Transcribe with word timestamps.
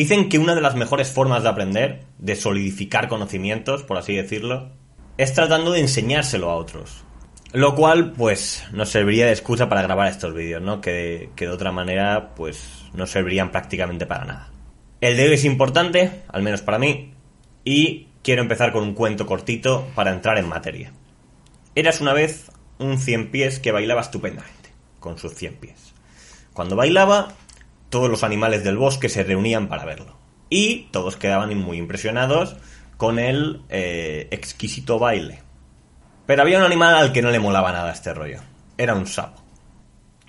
Dicen 0.00 0.30
que 0.30 0.38
una 0.38 0.54
de 0.54 0.62
las 0.62 0.76
mejores 0.76 1.10
formas 1.10 1.42
de 1.42 1.50
aprender, 1.50 2.06
de 2.16 2.34
solidificar 2.34 3.06
conocimientos, 3.06 3.82
por 3.82 3.98
así 3.98 4.16
decirlo, 4.16 4.70
es 5.18 5.34
tratando 5.34 5.72
de 5.72 5.80
enseñárselo 5.80 6.48
a 6.48 6.56
otros. 6.56 7.04
Lo 7.52 7.74
cual, 7.74 8.12
pues, 8.12 8.64
nos 8.72 8.88
serviría 8.88 9.26
de 9.26 9.32
excusa 9.32 9.68
para 9.68 9.82
grabar 9.82 10.08
estos 10.08 10.32
vídeos, 10.32 10.62
¿no? 10.62 10.80
Que, 10.80 11.28
que 11.36 11.44
de 11.44 11.52
otra 11.52 11.70
manera, 11.70 12.34
pues, 12.34 12.86
no 12.94 13.06
servirían 13.06 13.50
prácticamente 13.50 14.06
para 14.06 14.24
nada. 14.24 14.50
El 15.02 15.18
de 15.18 15.24
hoy 15.28 15.34
es 15.34 15.44
importante, 15.44 16.22
al 16.28 16.42
menos 16.42 16.62
para 16.62 16.78
mí, 16.78 17.12
y 17.62 18.08
quiero 18.22 18.40
empezar 18.40 18.72
con 18.72 18.84
un 18.84 18.94
cuento 18.94 19.26
cortito 19.26 19.86
para 19.94 20.14
entrar 20.14 20.38
en 20.38 20.48
materia. 20.48 20.94
Eras 21.74 22.00
una 22.00 22.14
vez 22.14 22.50
un 22.78 22.96
cien 22.96 23.30
pies 23.30 23.58
que 23.58 23.70
bailaba 23.70 24.00
estupendamente, 24.00 24.70
con 24.98 25.18
sus 25.18 25.34
cien 25.34 25.56
pies. 25.56 25.92
Cuando 26.54 26.74
bailaba, 26.74 27.34
todos 27.90 28.08
los 28.08 28.24
animales 28.24 28.64
del 28.64 28.78
bosque 28.78 29.08
se 29.08 29.22
reunían 29.24 29.68
para 29.68 29.84
verlo. 29.84 30.16
Y 30.48 30.88
todos 30.92 31.16
quedaban 31.16 31.56
muy 31.58 31.76
impresionados 31.76 32.56
con 32.96 33.18
el 33.18 33.62
eh, 33.68 34.28
exquisito 34.30 34.98
baile. 34.98 35.42
Pero 36.26 36.42
había 36.42 36.58
un 36.58 36.64
animal 36.64 36.94
al 36.94 37.12
que 37.12 37.22
no 37.22 37.30
le 37.30 37.38
molaba 37.38 37.72
nada 37.72 37.92
este 37.92 38.14
rollo. 38.14 38.40
Era 38.78 38.94
un 38.94 39.06
sapo. 39.06 39.42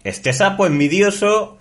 Este 0.03 0.33
sapo 0.33 0.65
envidioso 0.65 1.59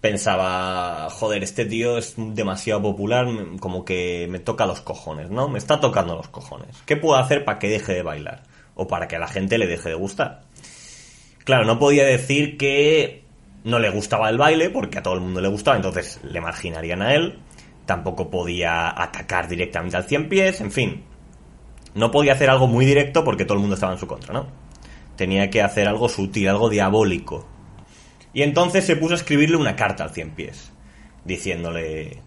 pensaba, 0.00 1.08
joder, 1.10 1.44
este 1.44 1.64
tío 1.64 1.98
es 1.98 2.14
demasiado 2.16 2.82
popular, 2.82 3.26
como 3.60 3.84
que 3.84 4.26
me 4.30 4.40
toca 4.40 4.66
los 4.66 4.80
cojones, 4.80 5.30
¿no? 5.30 5.48
Me 5.48 5.58
está 5.58 5.78
tocando 5.78 6.16
los 6.16 6.28
cojones. 6.28 6.82
¿Qué 6.86 6.96
puedo 6.96 7.16
hacer 7.16 7.44
para 7.44 7.58
que 7.58 7.68
deje 7.68 7.92
de 7.92 8.02
bailar? 8.02 8.42
O 8.74 8.88
para 8.88 9.06
que 9.06 9.16
a 9.16 9.20
la 9.20 9.28
gente 9.28 9.58
le 9.58 9.66
deje 9.66 9.90
de 9.90 9.94
gustar. 9.94 10.42
Claro, 11.44 11.64
no 11.66 11.78
podía 11.78 12.04
decir 12.04 12.56
que 12.56 13.21
no 13.64 13.78
le 13.78 13.90
gustaba 13.90 14.28
el 14.28 14.38
baile, 14.38 14.70
porque 14.70 14.98
a 14.98 15.02
todo 15.02 15.14
el 15.14 15.20
mundo 15.20 15.40
le 15.40 15.48
gustaba, 15.48 15.76
entonces 15.76 16.20
le 16.24 16.40
marginarían 16.40 17.02
a 17.02 17.14
él. 17.14 17.38
Tampoco 17.86 18.30
podía 18.30 18.88
atacar 19.00 19.48
directamente 19.48 19.96
al 19.96 20.04
cien 20.04 20.28
pies, 20.28 20.60
en 20.60 20.70
fin. 20.70 21.04
No 21.94 22.10
podía 22.10 22.32
hacer 22.32 22.50
algo 22.50 22.66
muy 22.66 22.86
directo 22.86 23.24
porque 23.24 23.44
todo 23.44 23.54
el 23.54 23.60
mundo 23.60 23.74
estaba 23.74 23.92
en 23.92 23.98
su 23.98 24.06
contra, 24.06 24.32
¿no? 24.32 24.46
Tenía 25.16 25.50
que 25.50 25.62
hacer 25.62 25.88
algo 25.88 26.08
sutil, 26.08 26.48
algo 26.48 26.70
diabólico. 26.70 27.46
Y 28.32 28.42
entonces 28.42 28.84
se 28.84 28.96
puso 28.96 29.12
a 29.12 29.16
escribirle 29.16 29.56
una 29.56 29.76
carta 29.76 30.04
al 30.04 30.10
cien 30.10 30.30
pies, 30.30 30.72
diciéndole, 31.24 32.22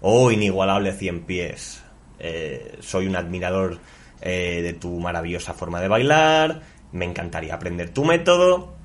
oh 0.00 0.30
inigualable 0.30 0.92
cien 0.92 1.24
pies, 1.24 1.82
eh, 2.20 2.76
soy 2.80 3.06
un 3.06 3.16
admirador 3.16 3.78
eh, 4.20 4.60
de 4.62 4.72
tu 4.72 5.00
maravillosa 5.00 5.54
forma 5.54 5.80
de 5.80 5.88
bailar, 5.88 6.62
me 6.92 7.04
encantaría 7.04 7.54
aprender 7.54 7.90
tu 7.90 8.04
método, 8.04 8.77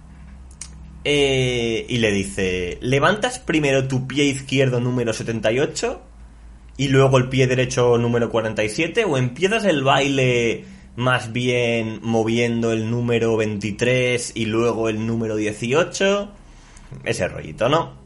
eh, 1.04 1.86
y 1.90 1.98
le 1.98 2.12
dice, 2.12 2.78
¿levantas 2.82 3.40
primero 3.40 3.88
tu 3.88 4.08
pie 4.08 4.26
izquierdo 4.26 4.80
número 4.80 5.14
78 5.14 6.02
y 6.78 6.88
luego 6.88 7.18
el 7.18 7.30
pie 7.30 7.48
derecho 7.48 7.98
número 7.98 8.30
47 8.30 9.06
o 9.06 9.18
empiezas 9.18 9.66
el 9.66 9.84
baile 9.84 10.66
más 10.96 11.34
bien 11.34 12.00
moviendo 12.02 12.72
el 12.72 12.90
número 12.90 13.36
23 13.36 14.32
y 14.36 14.46
luego 14.46 14.90
el 14.90 15.06
número 15.06 15.36
18? 15.36 16.32
Ese 17.04 17.28
rollito, 17.28 17.68
¿no? 17.68 18.04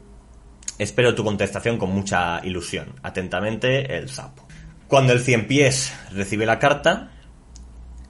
Espero 0.78 1.14
tu 1.14 1.24
contestación 1.24 1.76
con 1.76 1.90
mucha 1.90 2.40
ilusión. 2.44 2.94
Atentamente, 3.02 3.96
el 3.96 4.08
sapo. 4.08 4.46
Cuando 4.86 5.12
el 5.12 5.20
cien 5.20 5.46
pies 5.46 5.92
recibe 6.12 6.46
la 6.46 6.58
carta, 6.58 7.10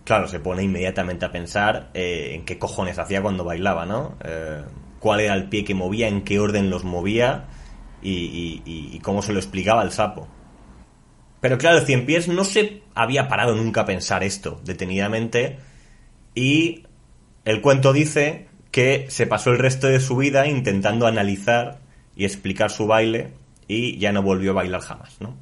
claro, 0.09 0.27
se 0.27 0.41
pone 0.41 0.63
inmediatamente 0.63 1.27
a 1.27 1.31
pensar 1.31 1.91
eh, 1.93 2.31
en 2.33 2.47
qué 2.47 2.59
cojones 2.59 2.99
hacía 2.99 3.21
cuando 3.21 3.45
bailaba, 3.45 3.85
¿no? 3.85 4.17
Eh, 4.25 4.63
cuál 5.01 5.21
era 5.21 5.35
el 5.35 5.51
pie 5.51 5.65
que 5.65 5.75
movía, 5.75 6.09
en 6.09 6.25
qué 6.25 6.41
orden 6.41 6.71
los 6.71 6.83
movía 6.83 7.45
y, 8.01 8.99
cómo 9.03 9.21
se 9.21 9.35
lo 9.35 9.39
explicaba 9.39 9.83
el 9.83 9.93
sapo. 9.93 10.27
Pero 11.43 11.59
claro, 11.59 11.83
cien 11.83 12.07
pies 12.07 12.27
no 12.27 12.45
se 12.45 12.81
había 12.95 13.29
parado 13.29 13.55
nunca 13.55 13.83
a 13.83 13.85
pensar 13.85 14.25
esto 14.25 14.63
detenidamente 14.65 15.59
y 16.35 16.87
el 17.45 17.61
cuento 17.61 17.93
dice 17.93 18.49
que 18.71 19.11
se 19.11 19.27
pasó 19.27 19.51
el 19.51 19.59
resto 19.59 19.89
de 19.89 20.01
su 20.01 20.17
vida 20.17 20.47
intentando 20.47 21.07
analizar 21.07 21.81
y 22.17 22.25
explicar 22.25 22.71
su 22.71 22.87
baile 22.87 23.35
y 23.67 23.99
ya 23.99 24.13
no 24.13 24.23
volvió 24.23 24.53
a 24.53 24.55
bailar 24.55 24.81
jamás, 24.81 25.21
¿no? 25.21 25.37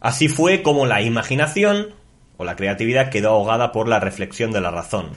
Así 0.00 0.26
fue 0.26 0.62
como 0.62 0.86
la 0.86 1.02
imaginación 1.02 2.01
o 2.42 2.44
la 2.44 2.56
creatividad 2.56 3.08
quedó 3.08 3.30
ahogada 3.30 3.70
por 3.70 3.88
la 3.88 4.00
reflexión 4.00 4.50
de 4.50 4.60
la 4.60 4.72
razón. 4.72 5.10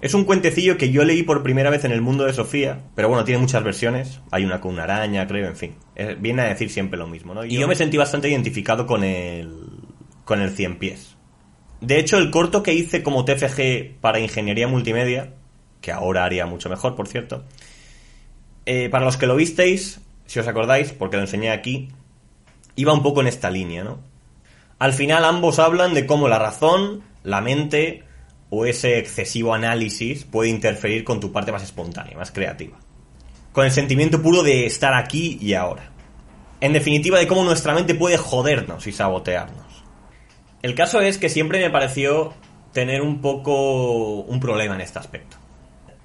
Es 0.00 0.14
un 0.14 0.24
cuentecillo 0.24 0.78
que 0.78 0.90
yo 0.90 1.04
leí 1.04 1.22
por 1.22 1.42
primera 1.42 1.68
vez 1.68 1.84
en 1.84 1.92
el 1.92 2.00
mundo 2.00 2.24
de 2.24 2.32
Sofía, 2.32 2.80
pero 2.94 3.08
bueno, 3.08 3.24
tiene 3.24 3.42
muchas 3.42 3.62
versiones. 3.62 4.20
Hay 4.30 4.46
una 4.46 4.58
con 4.58 4.72
una 4.72 4.84
araña, 4.84 5.26
creo, 5.26 5.46
en 5.46 5.56
fin. 5.56 5.74
viene 6.18 6.40
a 6.40 6.46
decir 6.46 6.70
siempre 6.70 6.98
lo 6.98 7.06
mismo, 7.06 7.34
¿no? 7.34 7.44
Y 7.44 7.58
yo 7.58 7.68
me 7.68 7.74
sentí 7.74 7.98
bastante 7.98 8.30
identificado 8.30 8.86
con 8.86 9.04
el, 9.04 9.54
con 10.24 10.40
el 10.40 10.50
cien 10.50 10.78
pies. 10.78 11.18
De 11.82 11.98
hecho, 11.98 12.16
el 12.16 12.30
corto 12.30 12.62
que 12.62 12.72
hice 12.72 13.02
como 13.02 13.26
TFG 13.26 14.00
para 14.00 14.18
ingeniería 14.18 14.66
multimedia, 14.66 15.34
que 15.82 15.92
ahora 15.92 16.24
haría 16.24 16.46
mucho 16.46 16.70
mejor, 16.70 16.96
por 16.96 17.06
cierto, 17.06 17.44
eh, 18.64 18.88
para 18.88 19.04
los 19.04 19.18
que 19.18 19.26
lo 19.26 19.36
visteis, 19.36 20.00
si 20.24 20.40
os 20.40 20.48
acordáis, 20.48 20.92
porque 20.92 21.16
lo 21.16 21.22
enseñé 21.22 21.50
aquí, 21.50 21.90
iba 22.76 22.94
un 22.94 23.02
poco 23.02 23.20
en 23.20 23.26
esta 23.26 23.50
línea, 23.50 23.84
¿no? 23.84 24.09
Al 24.80 24.94
final 24.94 25.26
ambos 25.26 25.58
hablan 25.58 25.92
de 25.92 26.06
cómo 26.06 26.26
la 26.26 26.38
razón, 26.38 27.02
la 27.22 27.42
mente 27.42 28.02
o 28.48 28.64
ese 28.64 28.98
excesivo 28.98 29.52
análisis 29.52 30.24
puede 30.24 30.48
interferir 30.48 31.04
con 31.04 31.20
tu 31.20 31.32
parte 31.32 31.52
más 31.52 31.62
espontánea, 31.62 32.16
más 32.16 32.32
creativa. 32.32 32.78
Con 33.52 33.66
el 33.66 33.72
sentimiento 33.72 34.22
puro 34.22 34.42
de 34.42 34.64
estar 34.64 34.94
aquí 34.94 35.38
y 35.38 35.52
ahora. 35.52 35.90
En 36.62 36.72
definitiva, 36.72 37.18
de 37.18 37.26
cómo 37.26 37.44
nuestra 37.44 37.74
mente 37.74 37.94
puede 37.94 38.16
jodernos 38.16 38.86
y 38.86 38.92
sabotearnos. 38.92 39.84
El 40.62 40.74
caso 40.74 41.02
es 41.02 41.18
que 41.18 41.28
siempre 41.28 41.60
me 41.60 41.68
pareció 41.68 42.32
tener 42.72 43.02
un 43.02 43.20
poco 43.20 44.20
un 44.22 44.40
problema 44.40 44.76
en 44.76 44.80
este 44.80 44.98
aspecto. 44.98 45.36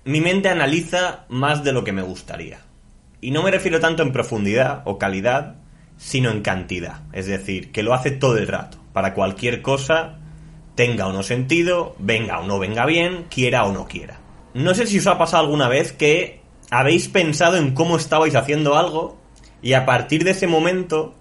Mi 0.03 0.19
mente 0.19 0.49
analiza 0.49 1.23
más 1.29 1.63
de 1.63 1.71
lo 1.71 1.85
que 1.85 1.93
me 1.93 2.01
gustaría. 2.01 2.59
Y 3.21 3.31
no 3.31 3.41
me 3.41 3.51
refiero 3.51 3.79
tanto 3.79 4.03
en 4.03 4.11
profundidad 4.11 4.81
o 4.83 4.97
calidad, 4.97 5.55
sino 5.97 6.31
en 6.31 6.41
cantidad. 6.41 7.01
Es 7.13 7.25
decir, 7.27 7.71
que 7.71 7.83
lo 7.83 7.93
hace 7.93 8.11
todo 8.11 8.37
el 8.37 8.47
rato. 8.47 8.77
Para 8.93 9.13
cualquier 9.13 9.61
cosa, 9.61 10.19
tenga 10.75 11.07
o 11.07 11.13
no 11.13 11.23
sentido, 11.23 11.95
venga 11.99 12.39
o 12.39 12.45
no 12.45 12.59
venga 12.59 12.85
bien, 12.85 13.25
quiera 13.29 13.65
o 13.65 13.73
no 13.73 13.87
quiera. 13.87 14.19
No 14.53 14.73
sé 14.73 14.87
si 14.87 14.99
os 14.99 15.07
ha 15.07 15.17
pasado 15.17 15.43
alguna 15.43 15.67
vez 15.67 15.91
que 15.91 16.41
habéis 16.69 17.07
pensado 17.07 17.57
en 17.57 17.73
cómo 17.73 17.97
estabais 17.97 18.35
haciendo 18.35 18.75
algo 18.75 19.17
y 19.61 19.73
a 19.73 19.85
partir 19.85 20.23
de 20.23 20.31
ese 20.31 20.47
momento 20.47 21.15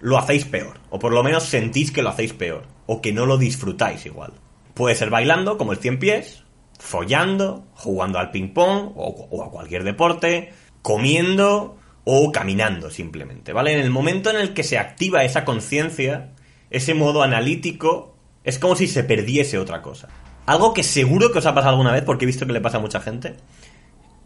lo 0.00 0.18
hacéis 0.18 0.44
peor, 0.44 0.78
o 0.90 0.98
por 0.98 1.12
lo 1.12 1.22
menos 1.22 1.44
sentís 1.44 1.90
que 1.90 2.02
lo 2.02 2.10
hacéis 2.10 2.34
peor, 2.34 2.64
o 2.86 3.00
que 3.00 3.12
no 3.12 3.26
lo 3.26 3.38
disfrutáis 3.38 4.04
igual. 4.06 4.34
Puede 4.74 4.94
ser 4.94 5.08
bailando, 5.08 5.56
como 5.56 5.72
el 5.72 5.78
cien 5.78 5.98
pies, 5.98 6.44
follando, 6.78 7.64
jugando 7.74 8.18
al 8.18 8.30
ping-pong 8.30 8.92
o, 8.96 9.28
o 9.30 9.42
a 9.42 9.50
cualquier 9.50 9.84
deporte, 9.84 10.52
comiendo 10.82 11.78
o 12.04 12.30
caminando 12.32 12.90
simplemente, 12.90 13.52
¿vale? 13.52 13.72
En 13.72 13.80
el 13.80 13.90
momento 13.90 14.30
en 14.30 14.36
el 14.36 14.52
que 14.52 14.62
se 14.62 14.78
activa 14.78 15.24
esa 15.24 15.44
conciencia, 15.44 16.32
ese 16.70 16.94
modo 16.94 17.22
analítico 17.22 18.14
es 18.44 18.58
como 18.58 18.76
si 18.76 18.86
se 18.86 19.04
perdiese 19.04 19.58
otra 19.58 19.80
cosa. 19.80 20.08
Algo 20.46 20.74
que 20.74 20.82
seguro 20.82 21.32
que 21.32 21.38
os 21.38 21.46
ha 21.46 21.54
pasado 21.54 21.72
alguna 21.72 21.92
vez, 21.92 22.02
porque 22.02 22.24
he 22.24 22.26
visto 22.26 22.46
que 22.46 22.52
le 22.52 22.60
pasa 22.60 22.76
a 22.76 22.80
mucha 22.80 23.00
gente, 23.00 23.36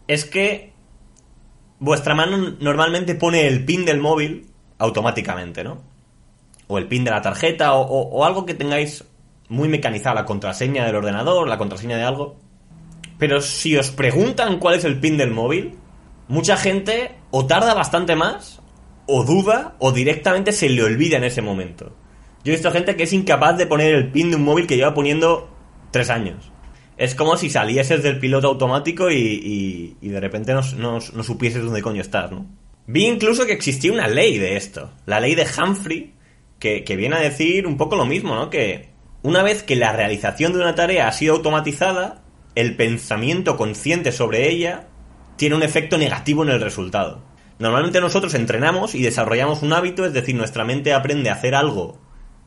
es 0.07 0.25
que 0.25 0.73
vuestra 1.79 2.13
mano 2.13 2.55
normalmente 2.59 3.15
pone 3.15 3.47
el 3.47 3.63
pin 3.63 3.85
del 3.85 3.99
móvil 3.99 4.47
automáticamente, 4.77 5.63
¿no? 5.63 5.81
O 6.67 6.77
el 6.77 6.87
pin 6.87 7.03
de 7.03 7.11
la 7.11 7.21
tarjeta, 7.21 7.73
o, 7.73 8.25
algo 8.25 8.45
que 8.45 8.53
tengáis 8.53 9.05
muy 9.47 9.69
mecanizado, 9.69 10.15
la 10.15 10.25
contraseña 10.25 10.85
del 10.85 10.97
ordenador, 10.97 11.47
la 11.47 11.57
contraseña 11.57 11.97
de 11.97 12.03
algo. 12.03 12.35
Pero 13.17 13.41
si 13.41 13.75
os 13.75 13.91
preguntan 13.91 14.59
cuál 14.59 14.75
es 14.75 14.83
el 14.83 14.99
pin 14.99 15.17
del 15.17 15.31
móvil, 15.31 15.77
mucha 16.29 16.55
gente 16.55 17.11
o 17.31 17.45
tarda 17.45 17.73
bastante 17.73 18.15
más, 18.15 18.61
o 19.05 19.25
duda, 19.25 19.75
o 19.79 19.91
directamente 19.91 20.53
se 20.53 20.69
le 20.69 20.83
olvida 20.83 21.17
en 21.17 21.25
ese 21.25 21.41
momento. 21.41 21.95
Yo 22.43 22.53
he 22.53 22.55
visto 22.55 22.71
gente 22.71 22.95
que 22.95 23.03
es 23.03 23.11
incapaz 23.11 23.57
de 23.57 23.67
poner 23.67 23.93
el 23.93 24.11
pin 24.11 24.29
de 24.29 24.37
un 24.37 24.43
móvil 24.43 24.67
que 24.67 24.77
lleva 24.77 24.93
poniendo 24.93 25.49
tres 25.91 26.09
años. 26.09 26.51
Es 26.97 27.15
como 27.15 27.35
si 27.35 27.49
salieses 27.49 28.03
del 28.03 28.19
piloto 28.19 28.47
automático 28.47 29.09
y, 29.09 29.97
de 29.99 30.19
repente 30.19 30.53
no, 30.53 31.01
supieses 31.01 31.63
dónde 31.63 31.81
coño 31.81 32.01
estás, 32.01 32.31
¿no? 32.31 32.45
Vi 32.85 33.05
incluso 33.05 33.45
que 33.45 33.53
existía 33.53 33.91
una 33.91 34.07
ley 34.07 34.37
de 34.37 34.55
esto, 34.55 34.91
la 35.05 35.19
ley 35.19 35.35
de 35.35 35.45
Humphrey, 35.45 36.13
que, 36.59 36.83
que 36.83 36.95
viene 36.95 37.15
a 37.15 37.19
decir 37.19 37.65
un 37.65 37.77
poco 37.77 37.95
lo 37.95 38.05
mismo, 38.05 38.35
¿no? 38.35 38.49
Que 38.49 38.89
una 39.21 39.43
vez 39.43 39.63
que 39.63 39.75
la 39.75 39.93
realización 39.93 40.53
de 40.53 40.59
una 40.59 40.75
tarea 40.75 41.07
ha 41.07 41.11
sido 41.11 41.35
automatizada, 41.35 42.23
el 42.55 42.75
pensamiento 42.75 43.57
consciente 43.57 44.11
sobre 44.11 44.49
ella 44.49 44.87
tiene 45.39 45.55
un 45.55 45.63
efecto 45.63 45.97
negativo 45.97 46.43
en 46.43 46.49
el 46.49 46.59
resultado. 46.59 47.23
Normalmente 47.59 48.01
nosotros 48.01 48.33
entrenamos 48.33 48.93
y 48.93 49.01
desarrollamos 49.01 49.63
un 49.63 49.71
hábito, 49.71 50.05
es 50.05 50.11
decir, 50.11 50.35
nuestra 50.35 50.65
mente 50.65 50.93
aprende 50.93 51.29
a 51.29 51.33
hacer 51.35 51.55
algo 51.55 51.97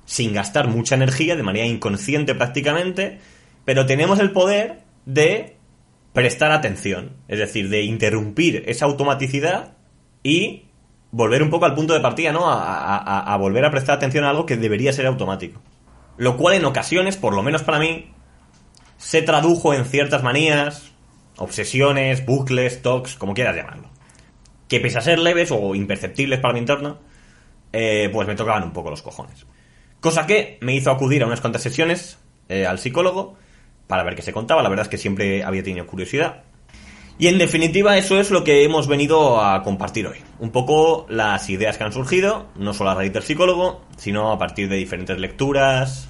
sin 0.04 0.34
gastar 0.34 0.68
mucha 0.68 0.94
energía, 0.94 1.34
de 1.34 1.42
manera 1.42 1.64
inconsciente 1.64 2.34
prácticamente, 2.34 3.18
pero 3.64 3.86
tenemos 3.86 4.20
el 4.20 4.32
poder 4.32 4.80
de 5.06 5.56
prestar 6.12 6.52
atención, 6.52 7.12
es 7.28 7.38
decir, 7.38 7.70
de 7.70 7.80
interrumpir 7.80 8.64
esa 8.66 8.84
automaticidad 8.84 9.72
y 10.22 10.66
volver 11.12 11.42
un 11.42 11.48
poco 11.48 11.64
al 11.64 11.74
punto 11.74 11.94
de 11.94 12.00
partida, 12.00 12.30
¿no? 12.32 12.42
A, 12.44 13.34
volver 13.38 13.64
a 13.64 13.70
prestar 13.70 13.96
atención 13.96 14.24
a 14.24 14.30
algo 14.30 14.44
que 14.44 14.58
debería 14.58 14.92
ser 14.92 15.06
automático. 15.06 15.62
Lo 16.18 16.36
cual 16.36 16.56
en 16.56 16.66
ocasiones, 16.66 17.16
por 17.16 17.34
lo 17.34 17.42
menos 17.42 17.62
para 17.62 17.78
mí, 17.78 18.12
se 18.98 19.22
tradujo 19.22 19.72
en 19.72 19.86
ciertas 19.86 20.22
manías, 20.22 20.91
obsesiones, 21.42 22.24
bucles, 22.24 22.82
tocs, 22.82 23.16
como 23.16 23.34
quieras 23.34 23.56
llamarlo. 23.56 23.90
Que 24.68 24.80
pese 24.80 24.98
a 24.98 25.02
ser 25.02 25.18
leves 25.18 25.50
o 25.50 25.74
imperceptibles 25.74 26.38
para 26.38 26.54
mi 26.54 26.60
entorno, 26.60 27.00
eh, 27.72 28.08
pues 28.12 28.28
me 28.28 28.36
tocaban 28.36 28.62
un 28.62 28.72
poco 28.72 28.90
los 28.90 29.02
cojones. 29.02 29.44
Cosa 30.00 30.26
que 30.26 30.58
me 30.60 30.74
hizo 30.74 30.90
acudir 30.90 31.22
a 31.22 31.26
unas 31.26 31.40
cuantas 31.40 31.62
sesiones 31.62 32.18
eh, 32.48 32.66
al 32.66 32.78
psicólogo 32.78 33.36
para 33.86 34.04
ver 34.04 34.14
qué 34.14 34.22
se 34.22 34.32
contaba. 34.32 34.62
La 34.62 34.68
verdad 34.68 34.84
es 34.86 34.90
que 34.90 34.98
siempre 34.98 35.42
había 35.42 35.62
tenido 35.62 35.86
curiosidad. 35.86 36.44
Y 37.18 37.26
en 37.26 37.38
definitiva 37.38 37.98
eso 37.98 38.18
es 38.18 38.30
lo 38.30 38.42
que 38.44 38.64
hemos 38.64 38.88
venido 38.88 39.40
a 39.40 39.62
compartir 39.62 40.06
hoy. 40.06 40.18
Un 40.38 40.50
poco 40.50 41.06
las 41.08 41.50
ideas 41.50 41.76
que 41.76 41.84
han 41.84 41.92
surgido, 41.92 42.46
no 42.56 42.72
solo 42.72 42.90
a 42.90 42.94
raíz 42.94 43.12
del 43.12 43.22
psicólogo, 43.22 43.82
sino 43.96 44.32
a 44.32 44.38
partir 44.38 44.68
de 44.68 44.76
diferentes 44.76 45.18
lecturas 45.18 46.08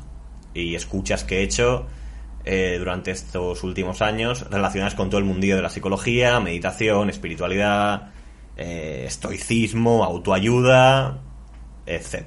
y 0.55 0.75
escuchas 0.75 1.25
que 1.25 1.39
he 1.39 1.43
hecho 1.43 1.87
eh, 2.45 2.77
durante 2.79 3.11
estos 3.11 3.63
últimos 3.63 4.03
años 4.03 4.49
relacionadas 4.51 4.95
con 4.95 5.11
todo 5.11 5.19
el 5.19 5.25
mundillo 5.25 5.57
de 5.57 5.63
la 5.63 5.71
psicología, 5.71 6.41
meditación, 6.41 7.09
espiritualidad, 7.09 8.11
eh, 8.57 9.05
estoicismo, 9.07 10.05
autoayuda, 10.05 11.21
etc. 11.87 12.25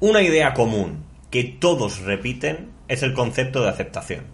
Una 0.00 0.22
idea 0.22 0.54
común 0.54 1.04
que 1.30 1.44
todos 1.44 2.00
repiten 2.00 2.70
es 2.88 3.02
el 3.02 3.14
concepto 3.14 3.62
de 3.62 3.70
aceptación. 3.70 4.26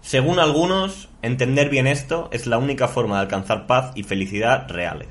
Según 0.00 0.38
algunos, 0.38 1.08
entender 1.22 1.70
bien 1.70 1.86
esto 1.86 2.28
es 2.30 2.46
la 2.46 2.58
única 2.58 2.88
forma 2.88 3.16
de 3.16 3.22
alcanzar 3.22 3.66
paz 3.66 3.92
y 3.94 4.02
felicidad 4.02 4.68
reales. 4.68 5.08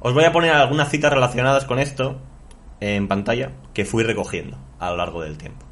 Os 0.00 0.14
voy 0.14 0.24
a 0.24 0.32
poner 0.32 0.52
algunas 0.52 0.90
citas 0.90 1.12
relacionadas 1.12 1.66
con 1.66 1.78
esto 1.78 2.20
en 2.80 3.06
pantalla 3.06 3.52
que 3.72 3.84
fui 3.84 4.02
recogiendo 4.02 4.58
a 4.78 4.90
lo 4.90 4.96
largo 4.96 5.22
del 5.22 5.38
tiempo. 5.38 5.66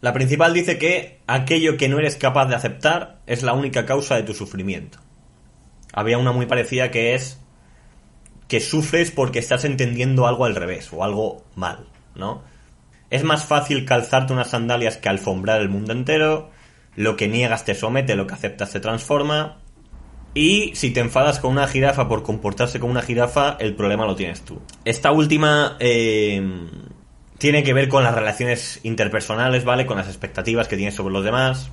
La 0.00 0.12
principal 0.12 0.54
dice 0.54 0.78
que 0.78 1.20
aquello 1.26 1.76
que 1.76 1.88
no 1.88 1.98
eres 1.98 2.16
capaz 2.16 2.46
de 2.46 2.54
aceptar 2.54 3.18
es 3.26 3.42
la 3.42 3.52
única 3.52 3.84
causa 3.84 4.14
de 4.14 4.22
tu 4.22 4.32
sufrimiento. 4.32 4.98
Había 5.92 6.18
una 6.18 6.32
muy 6.32 6.46
parecida 6.46 6.90
que 6.90 7.14
es 7.14 7.40
que 8.46 8.60
sufres 8.60 9.10
porque 9.10 9.40
estás 9.40 9.64
entendiendo 9.64 10.26
algo 10.26 10.44
al 10.44 10.54
revés 10.54 10.88
o 10.92 11.02
algo 11.02 11.44
mal, 11.56 11.86
¿no? 12.14 12.42
Es 13.10 13.24
más 13.24 13.44
fácil 13.44 13.84
calzarte 13.84 14.32
unas 14.32 14.50
sandalias 14.50 14.96
que 14.98 15.08
alfombrar 15.08 15.60
el 15.60 15.68
mundo 15.68 15.92
entero, 15.92 16.50
lo 16.94 17.16
que 17.16 17.28
niegas 17.28 17.64
te 17.64 17.74
somete, 17.74 18.16
lo 18.16 18.26
que 18.26 18.34
aceptas 18.34 18.72
te 18.72 18.80
transforma. 18.80 19.58
Y 20.34 20.72
si 20.74 20.90
te 20.90 21.00
enfadas 21.00 21.40
con 21.40 21.52
una 21.52 21.66
jirafa 21.66 22.06
por 22.06 22.22
comportarse 22.22 22.78
como 22.78 22.92
una 22.92 23.02
jirafa, 23.02 23.56
el 23.58 23.74
problema 23.74 24.06
lo 24.06 24.14
tienes 24.14 24.42
tú. 24.42 24.60
Esta 24.84 25.10
última 25.10 25.76
eh, 25.80 26.40
tiene 27.38 27.62
que 27.62 27.72
ver 27.72 27.88
con 27.88 28.04
las 28.04 28.14
relaciones 28.14 28.80
interpersonales, 28.82 29.64
¿vale? 29.64 29.86
Con 29.86 29.96
las 29.96 30.08
expectativas 30.08 30.68
que 30.68 30.76
tienes 30.76 30.94
sobre 30.94 31.14
los 31.14 31.24
demás. 31.24 31.70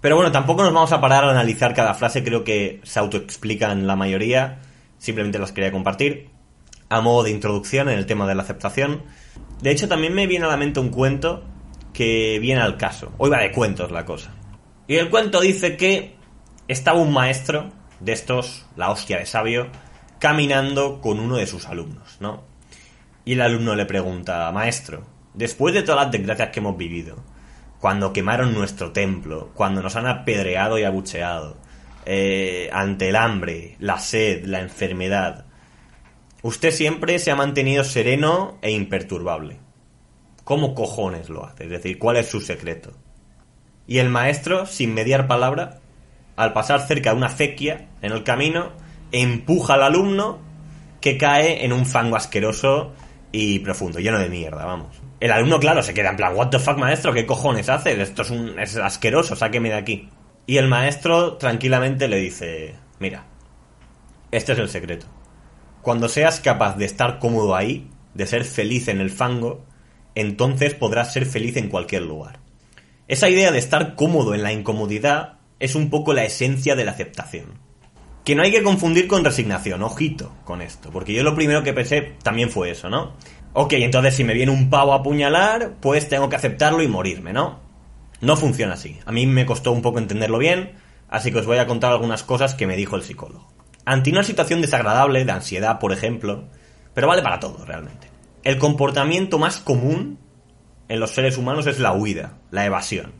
Pero 0.00 0.14
bueno, 0.14 0.30
tampoco 0.30 0.62
nos 0.62 0.72
vamos 0.72 0.92
a 0.92 1.00
parar 1.00 1.24
a 1.24 1.30
analizar 1.30 1.74
cada 1.74 1.94
frase, 1.94 2.22
creo 2.22 2.44
que 2.44 2.80
se 2.84 3.00
autoexplican 3.00 3.86
la 3.86 3.96
mayoría. 3.96 4.60
Simplemente 4.98 5.38
las 5.38 5.52
quería 5.52 5.72
compartir. 5.72 6.30
A 6.88 7.00
modo 7.00 7.24
de 7.24 7.30
introducción 7.30 7.88
en 7.88 7.98
el 7.98 8.06
tema 8.06 8.26
de 8.26 8.34
la 8.34 8.42
aceptación. 8.42 9.02
De 9.60 9.70
hecho, 9.70 9.88
también 9.88 10.14
me 10.14 10.26
viene 10.26 10.46
a 10.46 10.48
la 10.48 10.56
mente 10.56 10.80
un 10.80 10.90
cuento 10.90 11.44
que 11.92 12.38
viene 12.40 12.60
al 12.60 12.76
caso. 12.76 13.12
Hoy 13.18 13.30
va 13.30 13.40
de 13.40 13.50
cuentos 13.50 13.90
la 13.90 14.04
cosa. 14.04 14.32
Y 14.86 14.96
el 14.96 15.10
cuento 15.10 15.40
dice 15.40 15.76
que 15.76 16.16
estaba 16.68 16.98
un 16.98 17.12
maestro 17.12 17.70
de 18.00 18.12
estos, 18.12 18.66
la 18.76 18.90
hostia 18.90 19.18
de 19.18 19.26
sabio, 19.26 19.68
caminando 20.18 21.00
con 21.00 21.18
uno 21.18 21.36
de 21.36 21.46
sus 21.46 21.66
alumnos, 21.66 22.18
¿no? 22.20 22.44
Y 23.28 23.34
el 23.34 23.42
alumno 23.42 23.74
le 23.74 23.84
pregunta, 23.84 24.50
maestro, 24.52 25.04
después 25.34 25.74
de 25.74 25.82
todas 25.82 26.04
las 26.04 26.10
desgracias 26.10 26.48
que 26.48 26.60
hemos 26.60 26.78
vivido, 26.78 27.22
cuando 27.78 28.10
quemaron 28.10 28.54
nuestro 28.54 28.90
templo, 28.92 29.50
cuando 29.52 29.82
nos 29.82 29.96
han 29.96 30.06
apedreado 30.06 30.78
y 30.78 30.84
abucheado, 30.84 31.58
eh, 32.06 32.70
ante 32.72 33.10
el 33.10 33.16
hambre, 33.16 33.76
la 33.80 33.98
sed, 33.98 34.46
la 34.46 34.60
enfermedad, 34.60 35.44
usted 36.40 36.70
siempre 36.70 37.18
se 37.18 37.30
ha 37.30 37.36
mantenido 37.36 37.84
sereno 37.84 38.56
e 38.62 38.70
imperturbable. 38.70 39.60
¿Cómo 40.44 40.74
cojones 40.74 41.28
lo 41.28 41.44
hace? 41.44 41.64
Es 41.64 41.70
decir, 41.70 41.98
¿cuál 41.98 42.16
es 42.16 42.30
su 42.30 42.40
secreto? 42.40 42.92
Y 43.86 43.98
el 43.98 44.08
maestro, 44.08 44.64
sin 44.64 44.94
mediar 44.94 45.26
palabra, 45.26 45.80
al 46.34 46.54
pasar 46.54 46.80
cerca 46.80 47.10
de 47.10 47.16
una 47.18 47.26
acequia 47.26 47.90
en 48.00 48.12
el 48.12 48.24
camino, 48.24 48.72
empuja 49.12 49.74
al 49.74 49.82
alumno 49.82 50.38
que 51.02 51.18
cae 51.18 51.66
en 51.66 51.74
un 51.74 51.84
fango 51.84 52.16
asqueroso 52.16 52.94
y 53.32 53.58
profundo, 53.60 53.98
lleno 53.98 54.18
de 54.18 54.28
mierda, 54.28 54.64
vamos. 54.64 55.00
El 55.20 55.32
alumno, 55.32 55.58
claro, 55.60 55.82
se 55.82 55.94
queda 55.94 56.10
en 56.10 56.16
plan, 56.16 56.34
what 56.34 56.48
the 56.48 56.58
fuck, 56.58 56.78
maestro, 56.78 57.12
¿qué 57.12 57.26
cojones 57.26 57.68
haces? 57.68 57.98
Esto 57.98 58.22
es, 58.22 58.30
un, 58.30 58.58
es 58.58 58.76
asqueroso, 58.76 59.36
sáqueme 59.36 59.70
de 59.70 59.74
aquí. 59.74 60.08
Y 60.46 60.56
el 60.56 60.68
maestro 60.68 61.36
tranquilamente 61.36 62.08
le 62.08 62.16
dice, 62.16 62.74
mira, 62.98 63.26
este 64.30 64.52
es 64.52 64.58
el 64.58 64.68
secreto. 64.68 65.06
Cuando 65.82 66.08
seas 66.08 66.40
capaz 66.40 66.76
de 66.76 66.84
estar 66.84 67.18
cómodo 67.18 67.54
ahí, 67.54 67.90
de 68.14 68.26
ser 68.26 68.44
feliz 68.44 68.88
en 68.88 69.00
el 69.00 69.10
fango, 69.10 69.64
entonces 70.14 70.74
podrás 70.74 71.12
ser 71.12 71.26
feliz 71.26 71.56
en 71.56 71.68
cualquier 71.68 72.02
lugar. 72.02 72.40
Esa 73.08 73.28
idea 73.28 73.52
de 73.52 73.58
estar 73.58 73.94
cómodo 73.94 74.34
en 74.34 74.42
la 74.42 74.52
incomodidad 74.52 75.38
es 75.60 75.74
un 75.74 75.90
poco 75.90 76.12
la 76.12 76.24
esencia 76.24 76.76
de 76.76 76.84
la 76.84 76.92
aceptación. 76.92 77.67
Que 78.28 78.34
no 78.34 78.42
hay 78.42 78.50
que 78.50 78.62
confundir 78.62 79.08
con 79.08 79.24
resignación, 79.24 79.82
ojito 79.82 80.30
con 80.44 80.60
esto, 80.60 80.90
porque 80.90 81.14
yo 81.14 81.22
lo 81.22 81.34
primero 81.34 81.62
que 81.62 81.72
pensé 81.72 82.12
también 82.22 82.50
fue 82.50 82.70
eso, 82.70 82.90
¿no? 82.90 83.14
Ok, 83.54 83.72
entonces 83.72 84.16
si 84.16 84.22
me 84.22 84.34
viene 84.34 84.52
un 84.52 84.68
pavo 84.68 84.92
a 84.92 84.96
apuñalar, 84.96 85.76
pues 85.80 86.10
tengo 86.10 86.28
que 86.28 86.36
aceptarlo 86.36 86.82
y 86.82 86.88
morirme, 86.88 87.32
¿no? 87.32 87.60
No 88.20 88.36
funciona 88.36 88.74
así. 88.74 88.98
A 89.06 89.12
mí 89.12 89.26
me 89.26 89.46
costó 89.46 89.72
un 89.72 89.80
poco 89.80 89.98
entenderlo 89.98 90.36
bien, 90.36 90.72
así 91.08 91.32
que 91.32 91.38
os 91.38 91.46
voy 91.46 91.56
a 91.56 91.66
contar 91.66 91.90
algunas 91.90 92.22
cosas 92.22 92.54
que 92.54 92.66
me 92.66 92.76
dijo 92.76 92.96
el 92.96 93.02
psicólogo. 93.02 93.50
Ante 93.86 94.10
una 94.10 94.22
situación 94.22 94.60
desagradable, 94.60 95.24
de 95.24 95.32
ansiedad, 95.32 95.78
por 95.78 95.92
ejemplo, 95.94 96.50
pero 96.92 97.08
vale 97.08 97.22
para 97.22 97.40
todo 97.40 97.64
realmente. 97.64 98.10
El 98.44 98.58
comportamiento 98.58 99.38
más 99.38 99.56
común 99.56 100.18
en 100.90 101.00
los 101.00 101.12
seres 101.12 101.38
humanos 101.38 101.66
es 101.66 101.78
la 101.78 101.94
huida, 101.94 102.34
la 102.50 102.66
evasión. 102.66 103.14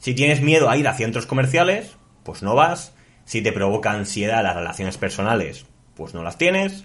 Si 0.00 0.14
tienes 0.14 0.40
miedo 0.40 0.68
a 0.68 0.76
ir 0.76 0.88
a 0.88 0.94
centros 0.94 1.26
comerciales, 1.26 1.96
pues 2.24 2.42
no 2.42 2.56
vas. 2.56 2.95
Si 3.26 3.42
te 3.42 3.52
provoca 3.52 3.90
ansiedad 3.90 4.42
las 4.42 4.54
relaciones 4.54 4.96
personales, 4.96 5.66
pues 5.94 6.14
no 6.14 6.22
las 6.22 6.38
tienes. 6.38 6.84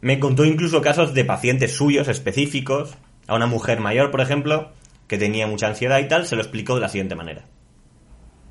Me 0.00 0.20
contó 0.20 0.44
incluso 0.44 0.80
casos 0.80 1.12
de 1.12 1.24
pacientes 1.24 1.76
suyos 1.76 2.06
específicos, 2.06 2.94
a 3.26 3.34
una 3.34 3.46
mujer 3.46 3.80
mayor, 3.80 4.12
por 4.12 4.20
ejemplo, 4.20 4.70
que 5.08 5.18
tenía 5.18 5.48
mucha 5.48 5.66
ansiedad 5.66 5.98
y 5.98 6.06
tal, 6.06 6.24
se 6.24 6.36
lo 6.36 6.42
explicó 6.42 6.76
de 6.76 6.82
la 6.82 6.88
siguiente 6.88 7.16
manera. 7.16 7.46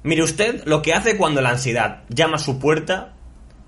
Mire 0.03 0.23
usted, 0.23 0.63
lo 0.65 0.81
que 0.81 0.93
hace 0.93 1.15
cuando 1.15 1.41
la 1.41 1.51
ansiedad 1.51 2.03
llama 2.09 2.35
a 2.35 2.39
su 2.39 2.59
puerta 2.59 3.13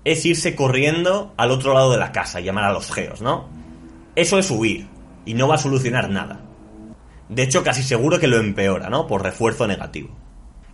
es 0.04 0.26
irse 0.26 0.54
corriendo 0.54 1.32
al 1.38 1.50
otro 1.50 1.72
lado 1.72 1.90
de 1.90 1.98
la 1.98 2.12
casa, 2.12 2.40
llamar 2.40 2.64
a 2.64 2.72
los 2.72 2.92
geos, 2.92 3.22
¿no? 3.22 3.48
Eso 4.14 4.38
es 4.38 4.50
huir, 4.50 4.86
y 5.24 5.32
no 5.32 5.48
va 5.48 5.54
a 5.54 5.58
solucionar 5.58 6.10
nada. 6.10 6.42
De 7.30 7.42
hecho, 7.42 7.64
casi 7.64 7.82
seguro 7.82 8.20
que 8.20 8.26
lo 8.26 8.36
empeora, 8.36 8.90
¿no? 8.90 9.06
Por 9.06 9.22
refuerzo 9.22 9.66
negativo. 9.66 10.14